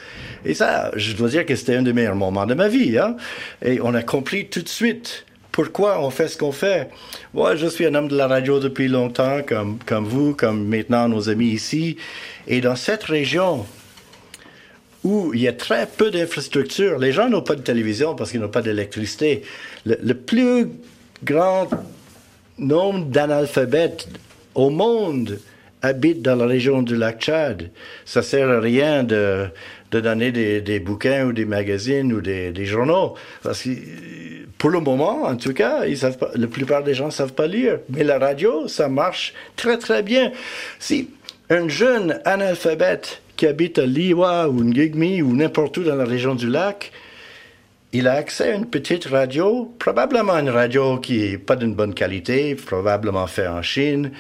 [0.46, 2.98] Et ça, je dois dire que c'était un des meilleurs moments de ma vie.
[2.98, 3.16] Hein?
[3.64, 6.90] Et on a compris tout de suite pourquoi on fait ce qu'on fait.
[7.34, 11.08] Moi, je suis un homme de la radio depuis longtemps, comme, comme vous, comme maintenant
[11.08, 11.98] nos amis ici.
[12.48, 13.66] Et dans cette région,
[15.04, 17.00] où il y a très peu d'infrastructures.
[17.00, 19.44] Les gens n'ont pas de télévision parce qu'ils n'ont pas d'électricité.
[19.86, 20.70] Le, plus
[21.24, 21.70] grand
[22.58, 24.08] nombre d'analphabètes
[24.56, 25.40] au monde
[25.82, 27.70] habitent dans la région du lac Tchad.
[28.06, 29.48] Ça sert à rien de,
[29.92, 33.16] de donner des, des, bouquins ou des magazines ou des, des, journaux.
[33.44, 33.70] Parce que,
[34.58, 37.34] pour le moment, en tout cas, ils savent pas, la plupart des gens ne savent
[37.34, 37.80] pas lire.
[37.90, 40.32] Mais la radio, ça marche très, très bien.
[40.80, 41.10] Si
[41.50, 46.36] un jeune analphabète qui habite à Liwa ou Ngigmi ou n'importe où dans la région
[46.36, 46.92] du lac,
[47.94, 51.94] il a accès à une petite radio, probablement une radio qui n'est pas d'une bonne
[51.94, 54.12] qualité, probablement faite en Chine,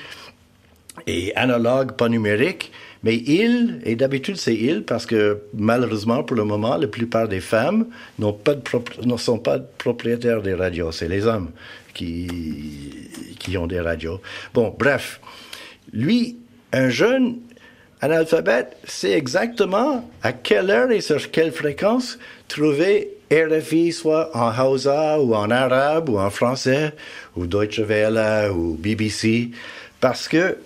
[1.07, 2.71] et analogue, pas numérique,
[3.03, 7.39] mais il, et d'habitude c'est il, parce que malheureusement pour le moment, la plupart des
[7.39, 7.87] femmes
[8.19, 8.61] n'ont pas de
[9.05, 11.51] ne sont pas propriétaires des radios, c'est les hommes
[11.93, 12.27] qui,
[13.39, 14.21] qui ont des radios.
[14.53, 15.19] Bon, bref,
[15.93, 16.37] lui,
[16.73, 17.37] un jeune
[18.01, 25.19] analphabète, c'est exactement à quelle heure et sur quelle fréquence trouver RFI soit en Hausa
[25.19, 26.93] ou en arabe ou en français
[27.35, 29.49] ou Deutsche Welle ou BBC
[29.99, 30.57] parce que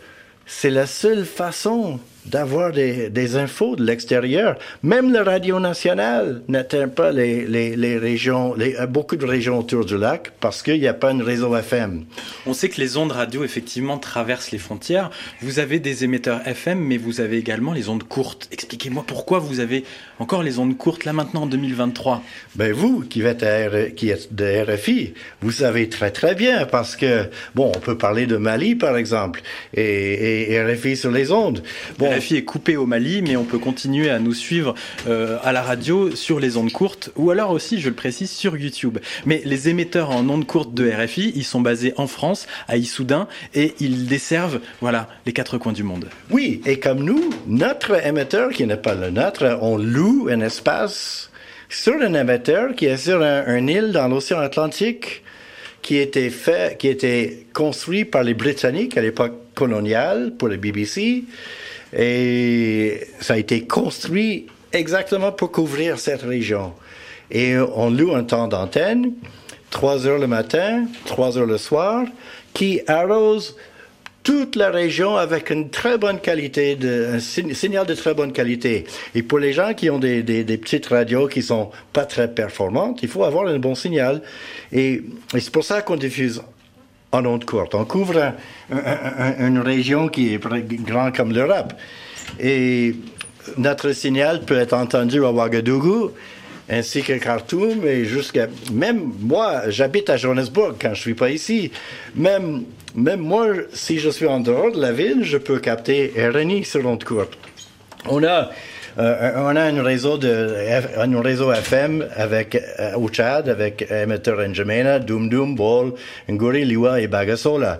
[0.53, 4.57] c'est la seule façon d'avoir des, des, infos de l'extérieur.
[4.84, 9.57] Même la radio nationale n'atteint pas les, les, les régions, les, euh, beaucoup de régions
[9.60, 12.05] autour du lac parce qu'il n'y a pas un réseau FM.
[12.45, 15.10] On sait que les ondes radio, effectivement, traversent les frontières.
[15.41, 18.47] Vous avez des émetteurs FM, mais vous avez également les ondes courtes.
[18.51, 19.84] Expliquez-moi pourquoi vous avez
[20.19, 22.21] encore les ondes courtes là maintenant en 2023.
[22.55, 26.95] Ben vous, qui êtes, à, qui êtes de RFI, vous savez très très bien parce
[26.95, 29.41] que, bon, on peut parler de Mali par exemple
[29.73, 31.63] et, et RFI sur les ondes.
[31.97, 34.76] Bon, RFI est coupé au Mali, mais on peut continuer à nous suivre
[35.08, 38.58] euh, à la radio sur les ondes courtes, ou alors aussi, je le précise, sur
[38.58, 38.97] YouTube.
[39.26, 43.28] Mais les émetteurs en ondes courtes de RFI, ils sont basés en France, à Issoudun,
[43.54, 46.08] et ils desservent, voilà, les quatre coins du monde.
[46.30, 51.32] Oui, et comme nous, notre émetteur, qui n'est pas le nôtre, on loue un espace
[51.71, 55.24] sur un émetteur qui est sur un, île dans l'océan Atlantique
[55.82, 56.78] qui était fait,
[57.54, 61.24] construit par les Britanniques à l'époque coloniale pour le BBC
[61.97, 66.73] et ça a été construit exactement pour couvrir cette région.
[67.30, 69.13] Et on loue un temps d'antenne,
[69.69, 72.06] 3 heures le matin, 3 heures le soir,
[72.54, 73.56] qui arrose
[74.23, 78.86] toute la région avec une très bonne qualité, un signal de très bonne qualité.
[79.15, 83.10] Et pour les gens qui ont des, petites radios qui sont pas très performantes, il
[83.10, 84.21] faut avoir un bon signal.
[84.71, 86.41] Et c'est pour ça qu'on diffuse
[87.12, 87.76] en ondes courtes.
[87.76, 88.34] On couvre
[88.69, 90.39] une région qui est
[90.84, 91.74] grande comme l'Europe.
[92.39, 92.95] Et
[93.58, 96.12] notre signal peut être entendu à Ouagadougou,
[96.69, 98.47] ainsi que Khartoum, et jusqu'à...
[98.71, 101.71] Même moi, j'habite à Johannesburg quand je suis pas ici.
[102.15, 102.63] Même,
[102.95, 107.04] moi, si je suis en dehors de la ville, je peux capter RNI sur ondes
[107.04, 107.38] courtes.
[108.08, 108.52] On a
[108.97, 110.56] on a un réseau de
[110.97, 115.93] un réseau FM avec euh, au Tchad avec émetteur N'Djamena, Doum Doum, Bol,
[116.30, 117.80] Nguri, Liwa et Bagasola.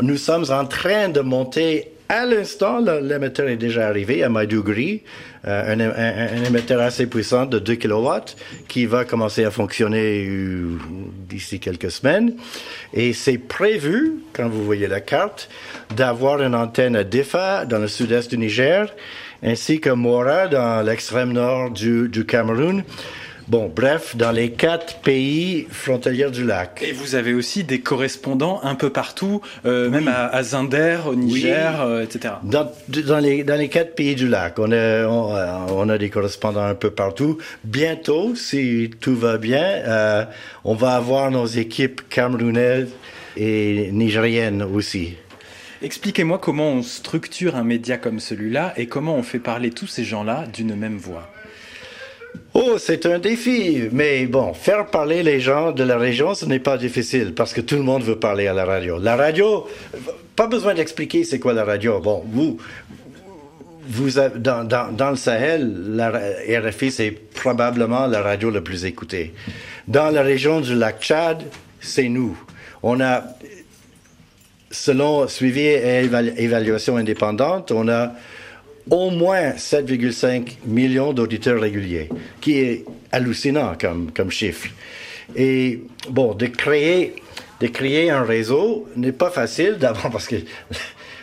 [0.00, 5.02] Nous sommes en train de monter à l'instant, l'émetteur est déjà arrivé à Maiduguri,
[5.46, 8.08] euh, un, un, émetteur assez puissant de 2 kW
[8.68, 10.28] qui va commencer à fonctionner
[11.28, 12.34] d'ici quelques semaines.
[12.94, 15.48] Et c'est prévu, quand vous voyez la carte,
[15.96, 18.86] d'avoir une antenne à Defa dans le sud-est du Niger
[19.42, 22.84] ainsi que Mora dans l'extrême nord du, du Cameroun.
[23.48, 26.82] Bon, bref, dans les quatre pays frontaliers du lac.
[26.84, 31.14] Et vous avez aussi des correspondants un peu partout, euh, même à, à, Zinder, au
[31.14, 32.34] Niger, euh, etc.
[32.42, 35.32] Dans, dans, les, dans les quatre pays du lac, on a, on,
[35.70, 37.38] on, a des correspondants un peu partout.
[37.62, 40.24] Bientôt, si tout va bien, euh,
[40.64, 42.90] on va avoir nos équipes camerounaises
[43.36, 45.14] et nigériennes aussi.
[45.86, 50.02] Expliquez-moi comment on structure un média comme celui-là et comment on fait parler tous ces
[50.02, 51.30] gens-là d'une même voix.
[52.54, 56.58] Oh, c'est un défi, mais bon, faire parler les gens de la région, ce n'est
[56.58, 58.98] pas difficile parce que tout le monde veut parler à la radio.
[58.98, 59.68] La radio,
[60.34, 62.00] pas besoin d'expliquer c'est quoi la radio.
[62.00, 62.58] Bon, vous,
[63.88, 69.34] vous dans, dans, le Sahel, la RFI, c'est probablement la radio la plus écoutée.
[69.86, 71.44] Dans la région du lac Tchad,
[71.80, 72.36] c'est nous.
[72.82, 73.22] On a
[74.70, 78.12] selon suivi et évaluation indépendante, on a
[78.90, 82.08] au moins 7,5 millions d'auditeurs réguliers,
[82.40, 84.68] qui est hallucinant comme, comme chiffre.
[85.34, 87.14] Et bon, de créer,
[87.60, 90.36] de créer un réseau n'est pas facile d'abord parce que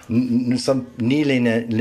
[0.09, 1.39] nous sommes ni les,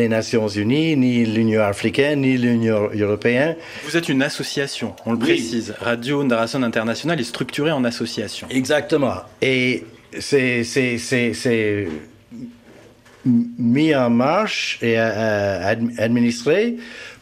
[0.08, 3.56] Nations Unies, ni l'Union africaine, ni l'Union européenne.
[3.84, 5.74] Vous êtes une association, on le précise.
[5.80, 8.46] Radio Ndarason International est structurée en association.
[8.48, 9.16] Exactement.
[9.40, 9.84] Et
[10.18, 11.88] c'est
[13.24, 16.76] mis en marche et euh, administré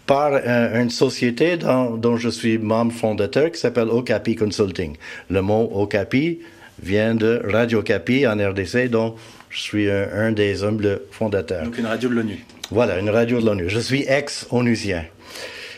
[0.07, 4.97] par une société dont, dont, je suis membre fondateur qui s'appelle Okapi Consulting.
[5.29, 6.41] Le mot Okapi
[6.83, 9.15] vient de Radio Capi en RDC, dont
[9.51, 11.65] je suis un, des humbles fondateurs.
[11.65, 12.45] Donc une radio de l'ONU.
[12.71, 13.69] Voilà, une radio de l'ONU.
[13.69, 15.05] Je suis ex-onusien.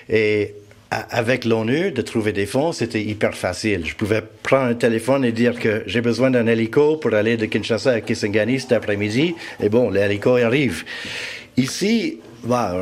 [0.09, 0.55] Et
[1.11, 3.87] avec l'ONU, de trouver des fonds, c'était hyper facile.
[3.87, 7.47] Je pouvais prendre un téléphone et dire que j'ai besoin d'un hélico pour aller de
[7.47, 9.35] Kinshasa à Kisangani cet après-midi.
[9.63, 10.85] Et bon, l'hélico arrive.
[11.57, 12.75] Ici, bah,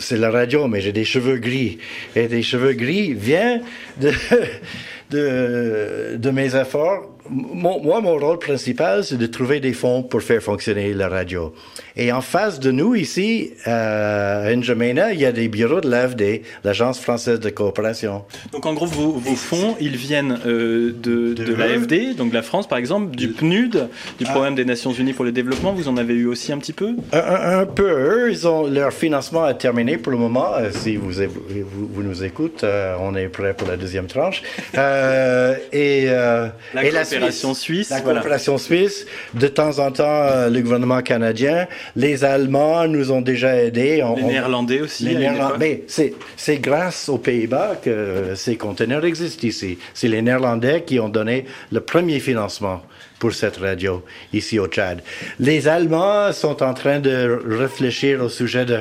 [0.00, 1.78] c'est la radio, mais j'ai des cheveux gris.
[2.14, 3.62] Et des cheveux gris viennent
[4.00, 4.12] de,
[5.10, 10.42] de, de mes efforts moi, mon rôle principal, c'est de trouver des fonds pour faire
[10.42, 11.52] fonctionner la radio.
[11.96, 15.88] Et en face de nous, ici, euh, à N'Djamena, il y a des bureaux de
[15.88, 18.24] l'AFD, l'Agence française de coopération.
[18.52, 22.68] Donc en gros, vos, vos fonds, ils viennent euh, de, de, l'AFD, donc la France
[22.68, 24.30] par exemple, du PNUD, du ah.
[24.30, 25.72] Programme des Nations Unies pour le développement.
[25.72, 26.96] Vous en avez eu aussi un petit peu?
[27.12, 27.88] Un, peu.
[27.88, 30.54] Eux, ils ont, leur financement a terminé pour le moment.
[30.54, 34.42] Euh, si vous, vous, nous écoutez, on est prêt pour la deuxième tranche.
[34.74, 37.90] et, la et la coopération suisse.
[37.90, 39.06] La coopération suisse.
[39.34, 41.66] De temps en temps, euh, le gouvernement canadien.
[41.94, 44.02] Les Allemands nous ont déjà aidés.
[44.16, 45.04] les Néerlandais aussi.
[45.04, 45.84] Les Néerlandais.
[45.88, 49.78] C'est grâce aux Pays-Bas que ces conteneurs existent ici.
[49.94, 52.82] C'est les Néerlandais qui ont donné le premier financement
[53.18, 55.02] pour cette radio ici au Tchad.
[55.40, 58.80] Les Allemands sont en train de réfléchir au sujet de,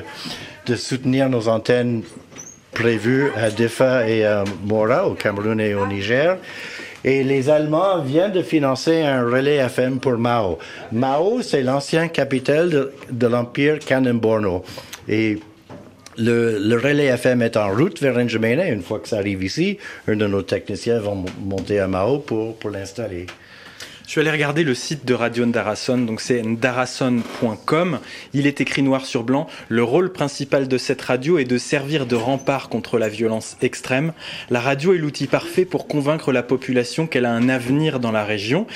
[0.66, 2.04] de soutenir nos antennes
[2.76, 6.38] prévues à Defa et à Mora, au Cameroun et au Niger.
[7.08, 10.58] Et les Allemands viennent de financer un relais FM pour Mao.
[10.92, 14.64] Mao, c'est l'ancien capitale de, l'empire Kanem-Borno.
[15.08, 15.38] Et
[16.18, 18.68] le, relais FM est en route vers N'Djamena.
[18.70, 22.56] Une fois que ça arrive ici, un de nos techniciens va monter à Mao pour,
[22.56, 23.28] pour l'installer.
[24.06, 28.00] Je suis allé regarder le site de Radio Ndarason, donc c'est ndarason.com.
[28.34, 29.48] Il est écrit noir sur blanc.
[29.68, 34.14] Le rôle principal de cette radio est de servir de rempart contre la violence extrême.
[34.52, 38.24] La radio est l'outil parfait pour convaincre la population qu'elle a un avenir dans la
[38.24, 38.68] région.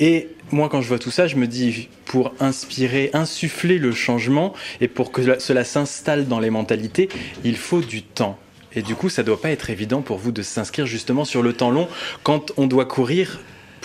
[0.00, 4.54] Et moi, quand je vois tout ça, je me dis, pour inspirer, insuffler le changement
[4.80, 7.08] et pour que cela s'installe dans les mentalités,
[7.44, 8.38] il faut du temps.
[8.74, 11.42] Et du coup, ça ne doit pas être évident pour vous de s'inscrire justement sur
[11.42, 11.86] le temps long
[12.24, 13.38] quand on doit courir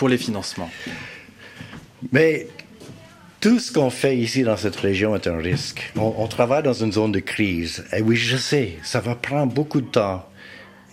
[0.08, 0.70] les financements.
[2.12, 2.46] Mais
[3.40, 5.92] tout ce qu'on fait ici dans cette région est un risque.
[5.96, 7.84] On, travaille dans une zone de crise.
[7.96, 10.26] Et oui, je sais, ça va prendre beaucoup de temps.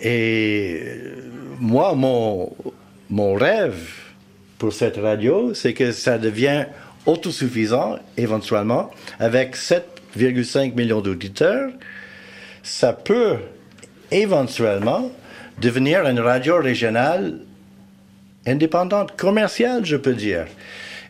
[0.02, 0.82] Et
[1.60, 2.56] moi, mon,
[3.10, 3.89] mon rêve
[4.58, 6.67] pour cette radio, c'est que ça devienne
[7.06, 11.72] autosuffisant éventuellement avec 7,5 millions d'auditeurs.
[12.63, 13.38] Ça peut
[14.12, 15.12] éventuellement
[15.60, 17.39] devenir une radio régionale
[18.47, 20.45] indépendante, commerciale, je peux dire.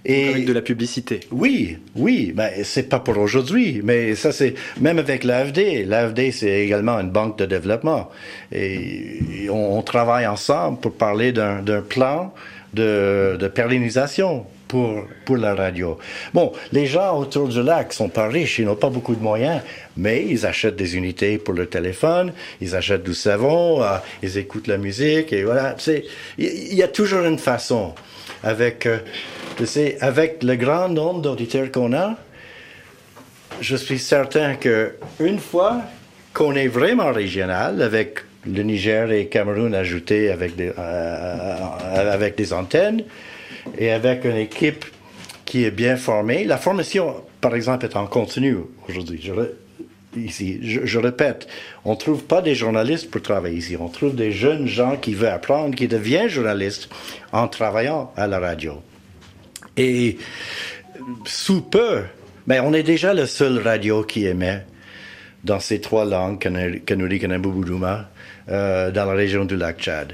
[0.06, 1.22] Et avec de la publicité.
[1.32, 5.86] Oui, oui, mais c'est pas pour aujourd'hui, mais ça c'est même avec l'AFD.
[5.86, 8.10] L'AFD c'est également une banque de développement
[8.54, 12.34] et on, travaille ensemble pour parler d'un plan
[12.74, 15.98] de, de pérennisation pour, la radio.
[16.34, 19.62] Bon, les gens autour du lac sont pas riches, ils n'ont pas beaucoup de moyens,
[19.96, 24.68] mais ils achètent des unités pour le téléphone, ils achètent du savon, euh, ils écoutent
[24.68, 25.76] la musique, et voilà.
[26.38, 27.94] Il y, a toujours une façon.
[28.44, 29.00] Avec, euh,
[30.02, 32.16] avec le grand nombre d'auditeurs qu'on a,
[33.62, 35.82] je suis certain que une fois
[36.34, 41.56] qu'on est vraiment régional, avec le Niger et Cameroun ajoutés avec des, euh,
[42.14, 43.04] avec des antennes,
[43.78, 44.86] et avec une équipe
[45.46, 46.44] qui est bien formée.
[46.44, 49.22] La formation, par exemple, est en continu aujourd'hui.
[49.24, 49.32] Je,
[50.62, 51.48] je, répète,
[51.86, 53.78] on ne trouve pas des journalistes pour travailler ici.
[53.80, 56.90] On trouve des jeunes gens qui veulent apprendre, qui deviennent journalistes
[57.32, 58.82] en travaillant à la radio.
[59.78, 60.18] Et
[61.26, 62.04] sous peu,
[62.48, 64.64] mais ben, on est déjà le seul radio qui émet
[65.44, 68.10] dans ces trois langues, Kanuri, Kanabubuduma,
[68.50, 70.14] euh, dans la région du lac Tchad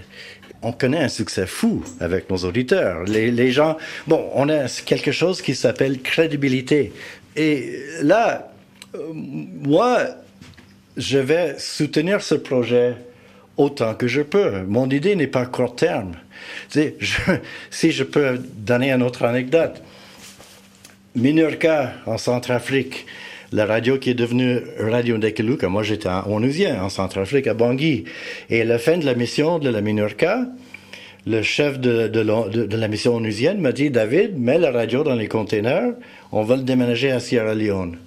[0.64, 3.04] on connaît un succès fou avec nos auditeurs.
[3.04, 6.94] Les, gens, bon, on a quelque chose qui s'appelle crédibilité.
[7.36, 8.52] Et là,
[8.96, 10.00] euh, moi,
[10.98, 12.96] je vais soutenir ce projet
[13.58, 14.62] autant que je peux.
[14.64, 16.14] Mon idée n'est pas court terme.
[17.72, 19.82] si je peux donner une autre anecdote.
[21.16, 23.06] Minurka en Centrafrique,
[23.54, 25.70] la radio qui est devenue Radio Ndekeluka.
[25.70, 28.06] Moi, j'étais en Onusien, en Centrafrique, à Bangui.
[28.50, 30.48] Et à la fin de la mission de la Minurka,
[31.28, 32.10] le chef de,
[32.76, 35.94] la mission onusienne m'a dit, David, mets la radio dans les containers,
[36.32, 37.98] on va le déménager à Sierra Leone.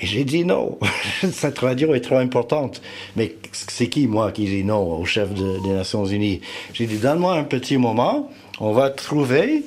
[0.00, 0.78] Et j'ai dit non,
[1.32, 2.80] cette radio est trop importante.
[3.16, 6.40] Mais c'est qui, moi, qui dit non au chef des Nations Unies?
[6.72, 8.30] J'ai dit, donne-moi un petit moment,
[8.60, 9.64] on va trouver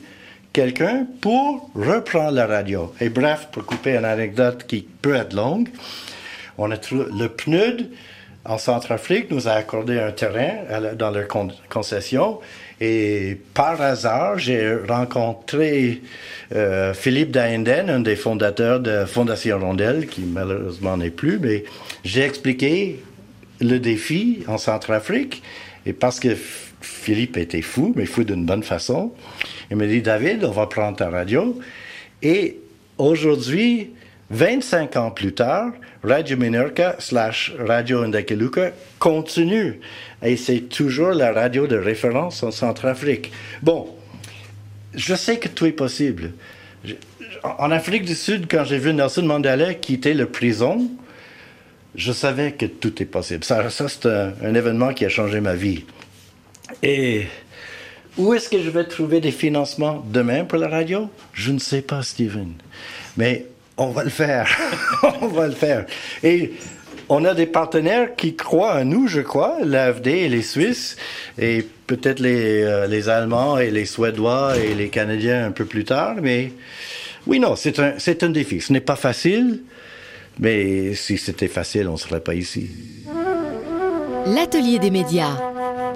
[0.58, 2.92] quelqu'un pour reprendre la radio.
[3.00, 5.70] Et bref, pour couper une anecdote qui peut être longue,
[6.58, 7.92] on a le PNUD
[8.44, 11.28] en Centrafrique nous a accordé un terrain dans leur
[11.70, 12.40] concession
[12.82, 16.02] et par hasard, j'ai rencontré
[16.56, 21.66] euh, Philippe Daenden, un des fondateurs de Fondation Rondelle, qui malheureusement n'est plus, mais
[22.04, 23.04] j'ai expliqué
[23.62, 25.44] le défi en Centrafrique
[25.86, 26.36] et parce que
[26.82, 29.14] Philippe était fou, mais fou d'une bonne façon,
[29.72, 31.60] il m'a dit David, on va prendre ta radio
[32.22, 32.58] et
[32.98, 33.92] aujourd'hui,
[34.30, 35.72] 25 ans plus tard,
[36.04, 39.80] Radio Minorca slash Radio Ndakeluka continue.
[40.24, 43.32] Et c'est toujours la radio de référence en Centrafrique.
[43.62, 43.88] Bon,
[44.94, 46.34] je sais que tout est possible.
[47.44, 50.90] En Afrique du Sud, quand j'ai vu Nelson Mandela quitter la prison,
[51.96, 53.44] je savais que tout est possible.
[53.44, 55.86] Ça, c'est un, événement qui a changé ma vie.
[56.84, 57.28] Et
[58.18, 61.10] où est-ce que je vais trouver des financements demain pour la radio?
[61.34, 62.54] Je ne sais pas, Steven.
[63.16, 63.46] Mais
[63.78, 64.50] on va le faire.
[65.22, 65.86] on va le faire.
[66.24, 66.54] Et
[67.10, 70.98] on a des partenaires qui croient en nous, je crois, l'AFD et les Suisses,
[71.38, 75.86] et peut-être les, euh, les Allemands et les Suédois et les Canadiens un peu plus
[75.86, 76.16] tard.
[76.22, 76.52] Mais
[77.28, 78.62] oui, non, c'est un, c'est un défi.
[78.62, 79.62] Ce n'est pas facile,
[80.40, 82.70] mais si c'était facile, on ne serait pas ici.
[84.26, 85.38] L'atelier des médias.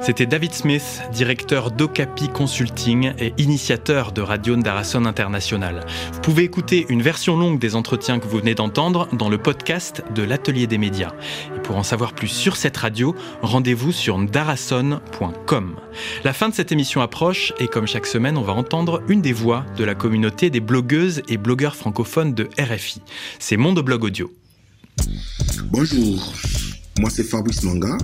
[0.02, 5.86] C'était David Smith, directeur d'Ocapi Consulting et initiateur de Radio Ndarason International.
[6.12, 10.04] Vous pouvez écouter une version longue des entretiens que vous venez d'entendre dans le podcast
[10.16, 11.14] de l'Atelier des médias.
[11.56, 15.76] Et pour en savoir plus sur cette radio, rendez-vous sur ndarason.com.
[16.24, 19.34] La fin de cette émission approche et comme chaque semaine, on va entendre une des
[19.34, 23.02] voix de la communauté des blogueuses et blogueurs francophones de RFI.
[23.38, 24.32] C'est Monde Blog Audio.
[25.70, 26.34] Bonjour.
[27.02, 27.98] Moi, c'est Fabrice Manga.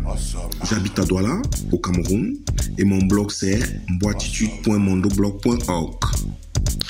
[0.68, 1.40] J'habite à Douala,
[1.72, 2.36] au Cameroun.
[2.80, 3.60] Et mon blog, c'est
[4.00, 6.00] boititude.mondoblog.org.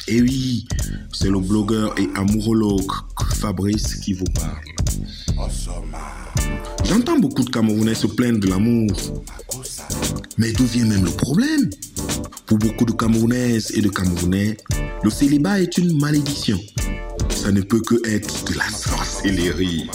[0.08, 0.66] Et oui,
[1.12, 2.90] c'est le blogueur et amourologue
[3.36, 4.56] Fabrice qui vous parle.
[6.86, 8.94] J'entends beaucoup de Camerounais se plaindre de l'amour.
[10.38, 11.70] Mais d'où vient même le problème?
[12.46, 14.56] Pour beaucoup de Camerounaises et de Camerounais,
[15.04, 16.58] le célibat est une malédiction.
[17.32, 19.90] Ça ne peut que être de la sorcellerie.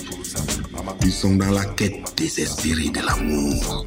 [1.05, 3.87] Ils sont dans la quête désespérée de l'amour.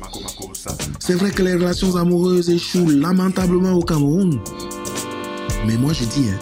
[1.00, 4.40] C'est vrai que les relations amoureuses échouent lamentablement au Cameroun.
[5.66, 6.40] Mais moi je dis, hein,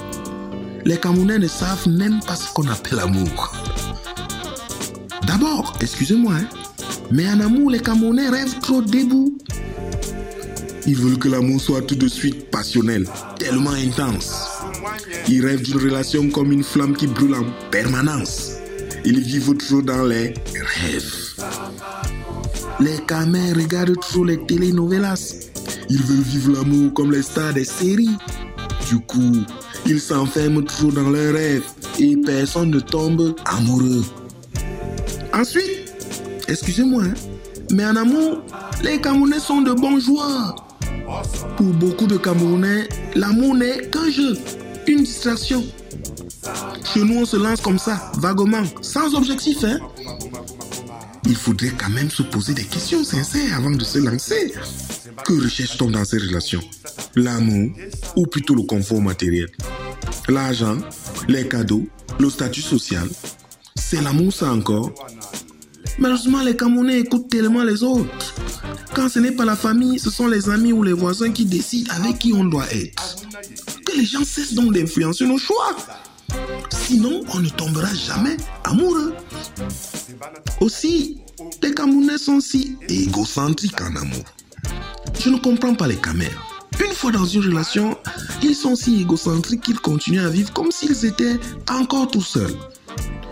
[0.85, 3.53] les Camerounais ne savent même pas ce qu'on appelle amour.
[5.25, 6.45] D'abord, excusez-moi, hein,
[7.11, 9.37] mais en amour, les Camerounais rêvent trop debout.
[10.85, 13.07] Ils veulent que l'amour soit tout de suite passionnel,
[13.39, 14.49] tellement intense.
[15.29, 18.52] Ils rêvent d'une relation comme une flamme qui brûle en permanence.
[19.05, 21.35] Ils vivent trop dans les rêves.
[22.79, 25.49] Les camers regardent trop les telenovelas.
[25.89, 28.17] Ils veulent vivre l'amour comme les stars des séries.
[28.89, 29.43] Du coup,
[29.85, 31.63] ils s'enferment trop dans leurs rêves
[31.99, 34.03] et personne ne tombe amoureux.
[35.33, 35.91] Ensuite,
[36.47, 37.13] excusez-moi, hein,
[37.71, 38.41] mais en amour,
[38.83, 40.55] les Camerounais sont de bons joueurs.
[41.57, 44.37] Pour beaucoup de Camerounais, l'amour n'est qu'un jeu,
[44.87, 45.63] une distraction.
[46.93, 49.63] Chez nous, on se lance comme ça, vaguement, sans objectif.
[49.63, 49.79] Hein?
[51.25, 54.53] Il faudrait quand même se poser des questions sincères avant de se lancer.
[55.25, 56.61] Que recherche-t-on dans ces relations?
[57.15, 57.71] L'amour
[58.15, 59.49] ou plutôt le confort matériel?
[60.29, 60.77] L'argent,
[61.27, 61.87] les cadeaux,
[62.19, 63.07] le statut social?
[63.75, 64.91] C'est l'amour ça encore?
[65.97, 68.35] Malheureusement, les Camerounais écoutent tellement les autres.
[68.93, 71.91] Quand ce n'est pas la famille, ce sont les amis ou les voisins qui décident
[71.95, 73.15] avec qui on doit être.
[73.85, 75.75] Que les gens cessent donc d'influencer nos choix.
[76.73, 79.13] Sinon, on ne tombera jamais amoureux.
[80.59, 81.19] Aussi,
[81.61, 84.23] les Camerounais sont si égocentriques en amour.
[85.19, 86.41] Je ne comprends pas les Camères.
[86.83, 87.95] Une fois dans une relation,
[88.41, 92.55] ils sont si égocentriques qu'ils continuent à vivre comme s'ils étaient encore tout seuls.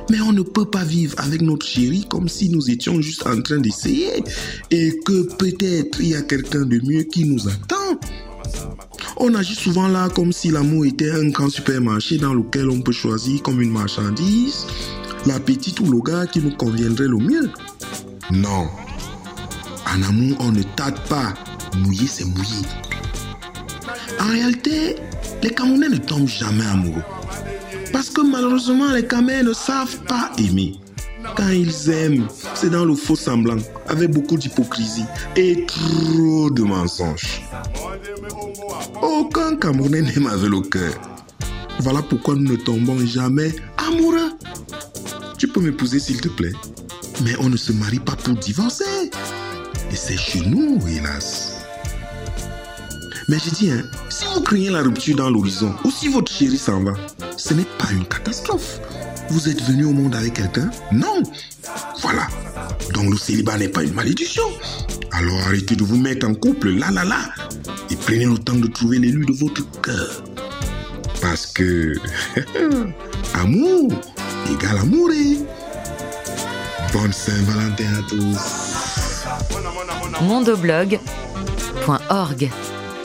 [0.09, 3.41] Mais on ne peut pas vivre avec notre chérie comme si nous étions juste en
[3.41, 4.23] train d'essayer
[4.69, 7.99] et que peut-être il y a quelqu'un de mieux qui nous attend.
[9.23, 12.91] On agit souvent là comme si l'amour était un grand supermarché dans lequel on peut
[12.91, 14.65] choisir comme une marchandise
[15.27, 17.51] la petite ou le gars qui nous conviendrait le mieux.
[18.31, 18.67] Non.
[19.85, 21.35] En amour, on ne tâte pas.
[21.77, 22.65] Mouiller, c'est mouiller.
[24.19, 24.95] En réalité,
[25.43, 27.03] les Camerounais ne tombent jamais amoureux.
[27.93, 30.80] Parce que malheureusement, les Camerounais ne savent pas aimer.
[31.35, 33.57] Quand ils aiment, c'est dans le faux semblant,
[33.87, 35.05] avec beaucoup d'hypocrisie
[35.35, 37.41] et trop de mensonges.
[39.01, 40.93] Aucun Camerounais n'aime avec le cœur.
[41.79, 44.31] Voilà pourquoi nous ne tombons jamais amoureux.
[45.37, 46.53] Tu peux m'épouser s'il te plaît.
[47.23, 49.11] Mais on ne se marie pas pour divorcer.
[49.91, 51.65] Et c'est chez nous, hélas.
[53.27, 56.57] Mais je dis, hein, si vous craignez la rupture dans l'horizon, ou si votre chérie
[56.57, 56.93] s'en va,
[57.37, 58.79] ce n'est pas une catastrophe.
[59.31, 61.23] Vous êtes venu au monde avec quelqu'un Non.
[62.01, 62.27] Voilà.
[62.93, 64.43] Donc le célibat n'est pas une malédiction.
[65.13, 67.29] Alors arrêtez de vous mettre en couple, là, là, là.
[67.89, 70.21] Et prenez le temps de trouver l'élu de votre cœur.
[71.21, 71.93] Parce que
[73.33, 73.93] amour
[74.51, 75.09] égale amour.
[76.91, 78.37] Bonne Saint-Valentin à tous.
[80.21, 82.49] mondoblog.org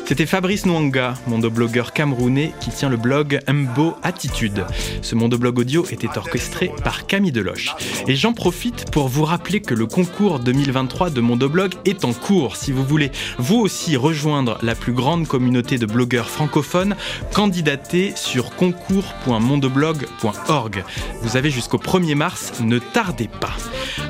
[0.06, 4.64] C'était Fabrice Nwanga, mondoblogueur camerounais qui tient le blog Mbo Attitude.
[5.02, 7.74] Ce mondoblog audio était orchestré par Camille Deloche.
[8.06, 12.54] Et j'en profite pour vous rappeler que le concours 2023 de Mondoblog est en cours.
[12.54, 16.94] Si vous voulez vous aussi rejoindre la plus grande communauté de blogueurs francophones,
[17.34, 20.84] candidatez sur concours.mondoblog.org.
[21.22, 23.56] Vous avez jusqu'au 1er mars, ne tardez pas.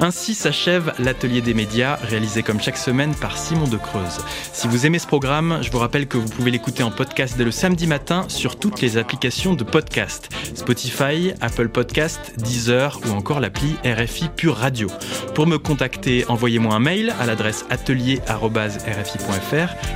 [0.00, 4.18] Ainsi s'achève l'atelier des médias, réalisé comme chaque semaine par Simon de Creuse.
[4.52, 7.44] Si vous aimez ce programme, je vous rappelle que vous pouvez l'écouter en podcast dès
[7.44, 13.38] le samedi matin sur toutes les applications de podcast Spotify, Apple Podcast, Deezer ou encore
[13.38, 14.88] l'appli RFI Pure Radio.
[15.36, 18.26] Pour me contacter, envoyez-moi un mail à l'adresse atelier.rfi.fr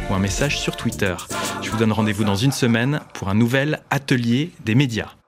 [0.09, 1.17] ou un message sur Twitter.
[1.61, 5.20] Je vous donne rendez-vous dans une semaine pour un nouvel atelier des médias.